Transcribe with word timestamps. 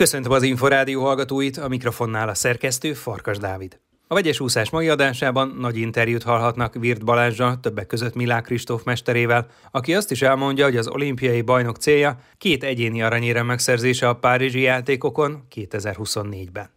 Köszöntöm 0.00 0.32
az 0.32 0.42
Inforádió 0.42 1.02
hallgatóit, 1.02 1.56
a 1.56 1.68
mikrofonnál 1.68 2.28
a 2.28 2.34
szerkesztő 2.34 2.92
Farkas 2.92 3.38
Dávid. 3.38 3.80
A 4.06 4.14
vegyes 4.14 4.40
úszás 4.40 4.70
mai 4.70 4.88
adásában 4.88 5.56
nagy 5.58 5.76
interjút 5.76 6.22
hallhatnak 6.22 6.74
Virt 6.74 7.04
Balázsa, 7.04 7.58
többek 7.62 7.86
között 7.86 8.14
Milák 8.14 8.44
Kristóf 8.44 8.82
mesterével, 8.82 9.46
aki 9.70 9.94
azt 9.94 10.10
is 10.10 10.22
elmondja, 10.22 10.64
hogy 10.64 10.76
az 10.76 10.88
olimpiai 10.88 11.42
bajnok 11.42 11.76
célja 11.76 12.20
két 12.38 12.64
egyéni 12.64 13.02
aranyére 13.02 13.42
megszerzése 13.42 14.08
a 14.08 14.16
Párizsi 14.16 14.60
játékokon 14.60 15.46
2024-ben. 15.54 16.70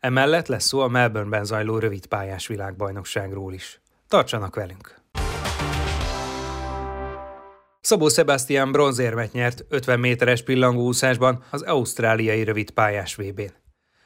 Emellett 0.00 0.46
lesz 0.46 0.66
szó 0.66 0.80
a 0.80 0.88
Melbourneben 0.88 1.44
zajló 1.44 1.78
rövidpályás 1.78 2.46
világbajnokságról 2.46 3.52
is. 3.52 3.80
Tartsanak 4.08 4.54
velünk! 4.54 5.05
Szabó 7.86 8.08
Sebastian 8.08 8.72
bronzérmet 8.72 9.32
nyert 9.32 9.64
50 9.68 10.00
méteres 10.00 10.42
pillangóúszásban 10.42 11.44
az 11.50 11.62
ausztráliai 11.62 12.44
rövidpályás 12.44 13.14
VB-n. 13.14 13.52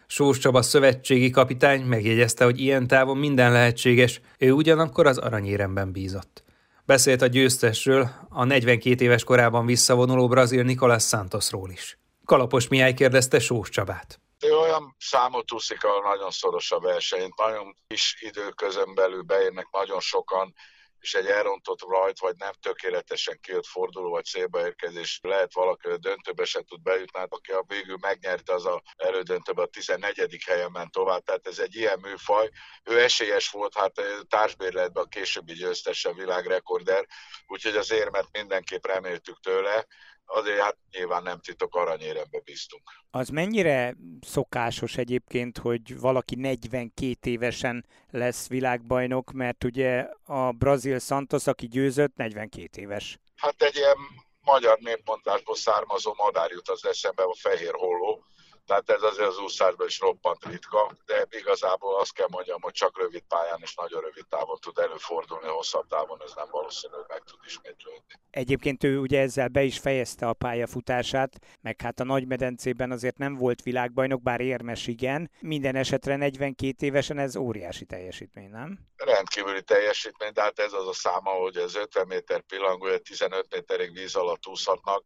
Sós 0.06 0.38
Csaba 0.38 0.62
szövetségi 0.62 1.30
kapitány 1.30 1.82
megjegyezte, 1.82 2.44
hogy 2.44 2.60
ilyen 2.60 2.86
távon 2.86 3.16
minden 3.16 3.52
lehetséges, 3.52 4.20
ő 4.38 4.52
ugyanakkor 4.52 5.06
az 5.06 5.18
aranyéremben 5.18 5.92
bízott. 5.92 6.42
Beszélt 6.84 7.22
a 7.22 7.26
győztesről, 7.26 8.10
a 8.28 8.44
42 8.44 9.04
éves 9.04 9.24
korában 9.24 9.66
visszavonuló 9.66 10.28
brazil 10.28 10.62
Nicolas 10.62 11.06
Santosról 11.06 11.70
is. 11.70 11.98
Kalapos 12.24 12.68
Mihály 12.68 12.94
kérdezte 12.94 13.38
Sós 13.38 13.68
Csabát. 13.68 14.20
Ő 14.40 14.56
olyan 14.56 14.96
számot 14.98 15.52
úszik, 15.52 15.84
ahol 15.84 16.02
nagyon 16.14 16.30
szoros 16.30 16.70
a 16.70 16.80
verseny, 16.80 17.28
nagyon 17.36 17.76
kis 17.88 18.16
időközön 18.20 18.94
belül 18.94 19.22
beérnek 19.22 19.68
nagyon 19.70 20.00
sokan, 20.00 20.54
és 21.00 21.14
egy 21.14 21.26
elrontott 21.26 21.80
rajt, 21.88 22.18
vagy 22.18 22.34
nem 22.36 22.52
tökéletesen 22.60 23.38
kijött 23.40 23.66
forduló, 23.66 24.10
vagy 24.10 24.24
célbeérkezés 24.24 25.18
lehet 25.22 25.54
valaki 25.54 25.88
a 25.88 25.96
döntőbe 25.96 26.44
se 26.44 26.62
tud 26.62 26.82
bejutni, 26.82 27.18
hát 27.18 27.32
aki 27.32 27.52
a 27.52 27.64
végül 27.66 27.96
megnyerte, 28.00 28.54
az 28.54 28.66
a 28.66 28.82
elődöntőbe 28.96 29.62
a 29.62 29.66
14. 29.66 30.44
helyen 30.46 30.70
ment 30.70 30.90
tovább, 30.90 31.22
tehát 31.22 31.46
ez 31.46 31.58
egy 31.58 31.74
ilyen 31.76 31.98
műfaj. 31.98 32.50
Ő 32.84 33.00
esélyes 33.00 33.50
volt, 33.50 33.76
hát 33.76 33.92
társbérletben 34.28 35.04
a 35.04 35.08
későbbi 35.08 35.52
győztese 35.52 36.12
világrekorder, 36.12 37.06
úgyhogy 37.46 37.76
az 37.76 37.90
érmet 37.90 38.28
mindenképp 38.32 38.86
reméltük 38.86 39.40
tőle 39.40 39.86
azért 40.32 40.60
hát 40.60 40.76
nyilván 40.90 41.22
nem 41.22 41.40
titok 41.40 41.74
aranyérembe 41.74 42.40
bíztunk. 42.44 42.82
Az 43.10 43.28
mennyire 43.28 43.96
szokásos 44.20 44.96
egyébként, 44.96 45.58
hogy 45.58 46.00
valaki 46.00 46.34
42 46.34 47.30
évesen 47.30 47.86
lesz 48.10 48.48
világbajnok, 48.48 49.32
mert 49.32 49.64
ugye 49.64 50.06
a 50.24 50.52
brazil 50.52 50.98
Santos, 50.98 51.46
aki 51.46 51.66
győzött, 51.66 52.16
42 52.16 52.80
éves. 52.82 53.18
Hát 53.36 53.62
egy 53.62 53.76
ilyen 53.76 53.96
magyar 54.40 54.78
népmondásból 54.78 55.56
származó 55.56 56.14
madár 56.16 56.50
jut 56.50 56.68
az 56.68 56.86
eszembe 56.86 57.22
a 57.22 57.34
fehér 57.38 57.72
holló, 57.72 58.24
tehát 58.66 58.90
ez 58.90 59.02
azért 59.02 59.28
az 59.28 59.38
úszásban 59.38 59.86
is 59.86 60.00
roppant 60.00 60.44
ritka, 60.44 60.96
de 61.06 61.26
igazából 61.30 62.00
azt 62.00 62.12
kell 62.12 62.26
mondjam, 62.30 62.60
hogy 62.60 62.72
csak 62.72 62.98
rövid 62.98 63.22
pályán 63.28 63.58
és 63.62 63.74
nagyon 63.74 64.00
rövid 64.00 64.26
távon 64.28 64.58
tud 64.60 64.78
előfordulni, 64.78 65.46
hosszabb 65.46 65.86
távon 65.86 66.22
ez 66.24 66.32
nem 66.34 66.48
valószínű, 66.50 66.94
hogy 66.94 67.04
meg 67.08 67.22
tud 67.24 67.38
ismétlődni. 67.46 68.14
Egyébként 68.30 68.84
ő 68.84 68.98
ugye 68.98 69.20
ezzel 69.20 69.48
be 69.48 69.62
is 69.62 69.78
fejezte 69.78 70.28
a 70.28 70.32
pályafutását, 70.32 71.38
meg 71.60 71.80
hát 71.80 72.00
a 72.00 72.04
nagymedencében 72.04 72.90
azért 72.90 73.18
nem 73.18 73.34
volt 73.36 73.62
világbajnok, 73.62 74.22
bár 74.22 74.40
érmes 74.40 74.86
igen. 74.86 75.30
Minden 75.40 75.76
esetre 75.76 76.16
42 76.16 76.86
évesen 76.86 77.18
ez 77.18 77.36
óriási 77.36 77.84
teljesítmény, 77.84 78.50
nem? 78.50 78.78
Rendkívüli 78.96 79.62
teljesítmény, 79.62 80.32
de 80.32 80.42
hát 80.42 80.58
ez 80.58 80.72
az 80.72 80.86
a 80.86 80.92
száma, 80.92 81.30
hogy 81.30 81.56
az 81.56 81.74
50 81.74 82.06
méter 82.06 82.40
pillangó, 82.40 82.96
15 82.96 83.46
méterig 83.50 83.92
víz 83.92 84.14
alatt 84.14 84.46
úszhatnak, 84.46 85.02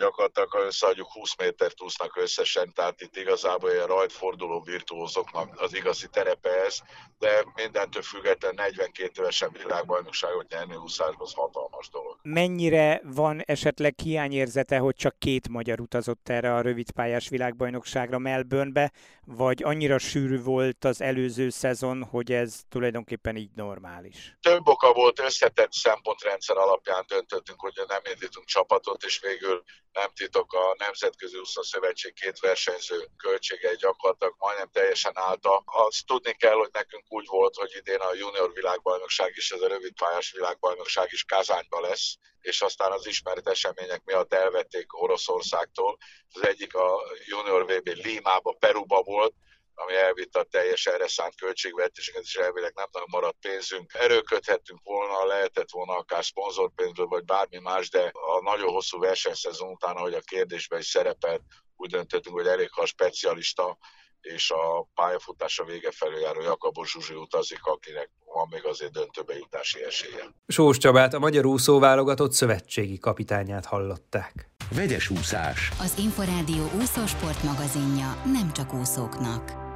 gyakorlatilag, 0.00 0.54
összeadjuk 0.66 1.12
20 1.12 1.36
métert 1.36 1.82
úsznak 1.82 2.16
összesen, 2.16 2.72
tehát 2.74 3.00
itt 3.00 3.16
igazából 3.16 3.70
ilyen 3.70 3.86
rajtforduló 3.86 4.60
virtuózoknak 4.60 5.60
az 5.60 5.74
igazi 5.74 6.08
terepe 6.08 6.64
ez, 6.64 6.78
de 7.18 7.44
mindentől 7.54 8.02
függetlenül 8.02 8.56
42 8.56 9.10
évesen 9.20 9.50
világbajnokságot 9.52 10.48
nyerni 10.48 10.76
úszásban 10.76 11.26
az 11.26 11.34
hatalmas 11.34 11.88
dolog. 11.88 12.19
Mennyire 12.22 13.00
van 13.04 13.42
esetleg 13.44 13.94
hiányérzete, 14.02 14.78
hogy 14.78 14.94
csak 14.94 15.18
két 15.18 15.48
magyar 15.48 15.80
utazott 15.80 16.28
erre 16.28 16.54
a 16.54 16.60
rövidpályás 16.60 17.28
világbajnokságra 17.28 18.18
Melbournebe, 18.18 18.92
vagy 19.24 19.62
annyira 19.62 19.98
sűrű 19.98 20.42
volt 20.42 20.84
az 20.84 21.00
előző 21.00 21.48
szezon, 21.48 22.04
hogy 22.04 22.32
ez 22.32 22.60
tulajdonképpen 22.68 23.36
így 23.36 23.50
normális? 23.54 24.36
Több 24.40 24.68
oka 24.68 24.92
volt, 24.92 25.20
összetett 25.20 25.72
szempontrendszer 25.72 26.56
alapján 26.56 27.04
döntöttünk, 27.08 27.60
hogy 27.60 27.72
nem 27.88 28.02
indítunk 28.12 28.46
csapatot, 28.46 29.04
és 29.04 29.20
végül 29.20 29.62
nem 29.92 30.10
titok, 30.14 30.52
a 30.52 30.74
Nemzetközi 30.78 31.38
Úszó 31.38 31.62
Szövetség 31.62 32.12
két 32.12 32.38
versenyző 32.38 33.08
költségei 33.16 33.76
gyakorlatilag 33.76 34.34
majdnem 34.38 34.70
teljesen 34.72 35.12
állta. 35.14 35.62
Azt 35.66 36.06
tudni 36.06 36.32
kell, 36.32 36.54
hogy 36.54 36.70
nekünk 36.72 37.04
úgy 37.08 37.26
volt, 37.26 37.54
hogy 37.54 37.72
idén 37.78 38.00
a 38.00 38.14
junior 38.14 38.52
világbajnokság 38.52 39.32
is, 39.36 39.50
ez 39.50 39.60
a 39.60 39.68
rövid 39.68 39.92
pályás 39.92 40.32
világbajnokság 40.32 41.08
is 41.10 41.24
Kázányba 41.24 41.80
lesz, 41.80 42.18
és 42.40 42.60
aztán 42.60 42.92
az 42.92 43.06
ismert 43.06 43.48
események 43.48 44.04
miatt 44.04 44.34
elvették 44.34 45.02
Oroszországtól. 45.02 45.96
Az 46.32 46.46
egyik 46.46 46.74
a 46.74 47.02
junior 47.26 47.64
VB 47.64 47.88
Límába, 47.88 48.56
Peruba 48.58 49.02
volt, 49.02 49.34
ami 49.74 49.94
elvitte 49.94 50.38
a 50.38 50.44
teljes 50.44 50.86
erre 50.86 51.08
szánt 51.08 51.34
költségvetéseket, 51.36 52.22
és 52.22 52.34
elvileg 52.34 52.72
nem 52.74 52.88
nagyon 52.92 53.08
maradt 53.10 53.36
pénzünk. 53.40 53.94
Erőködhettünk 53.94 54.80
volna, 54.82 55.26
lehetett 55.26 55.70
volna 55.70 55.96
akár 55.96 56.24
szponzorpénzből, 56.24 57.06
vagy 57.06 57.24
bármi 57.24 57.58
más, 57.58 57.88
de 57.88 58.10
a 58.12 58.40
nagyon 58.42 58.72
hosszú 58.72 58.98
versenyszezon 58.98 59.70
után, 59.70 59.96
ahogy 59.96 60.14
a 60.14 60.20
kérdésben 60.20 60.78
is 60.78 60.86
szerepelt, 60.86 61.42
úgy 61.76 61.90
döntöttünk, 61.90 62.36
hogy 62.36 62.46
elég, 62.46 62.70
ha 62.70 62.82
a 62.82 62.86
specialista 62.86 63.78
és 64.20 64.50
a 64.50 64.86
pályafutása 64.94 65.64
vége 65.64 65.90
felé 65.92 66.20
járó 66.20 66.40
Jakabos 66.40 66.90
Zsuzsi 66.90 67.14
utazik, 67.14 67.64
akinek 67.64 68.10
van 68.34 68.46
még 68.50 68.64
azért 68.64 68.92
döntőbe 68.92 69.36
jutási 69.36 69.84
esélye. 69.84 70.24
Sós 70.46 70.78
Csabát, 70.78 71.14
a 71.14 71.18
magyar 71.18 71.46
úszó 71.46 71.78
válogatott 71.78 72.32
szövetségi 72.32 72.98
kapitányát 72.98 73.66
hallották. 73.66 74.48
Vegyes 74.74 75.10
úszás. 75.10 75.70
Az 75.80 75.94
Inforádió 75.98 76.70
úszósport 76.80 77.42
magazinja 77.42 78.22
nem 78.24 78.52
csak 78.52 78.74
úszóknak. 78.74 79.68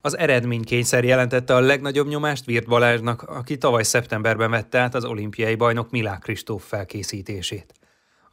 Az 0.00 0.16
eredménykényszer 0.16 1.04
jelentette 1.04 1.54
a 1.54 1.60
legnagyobb 1.60 2.08
nyomást 2.08 2.44
Virt 2.44 2.66
Balázsnak, 2.66 3.22
aki 3.22 3.58
tavaly 3.58 3.82
szeptemberben 3.82 4.50
vette 4.50 4.78
át 4.78 4.94
az 4.94 5.04
olimpiai 5.04 5.54
bajnok 5.54 5.90
Milák 5.90 6.18
Kristóf 6.18 6.68
felkészítését. 6.68 7.74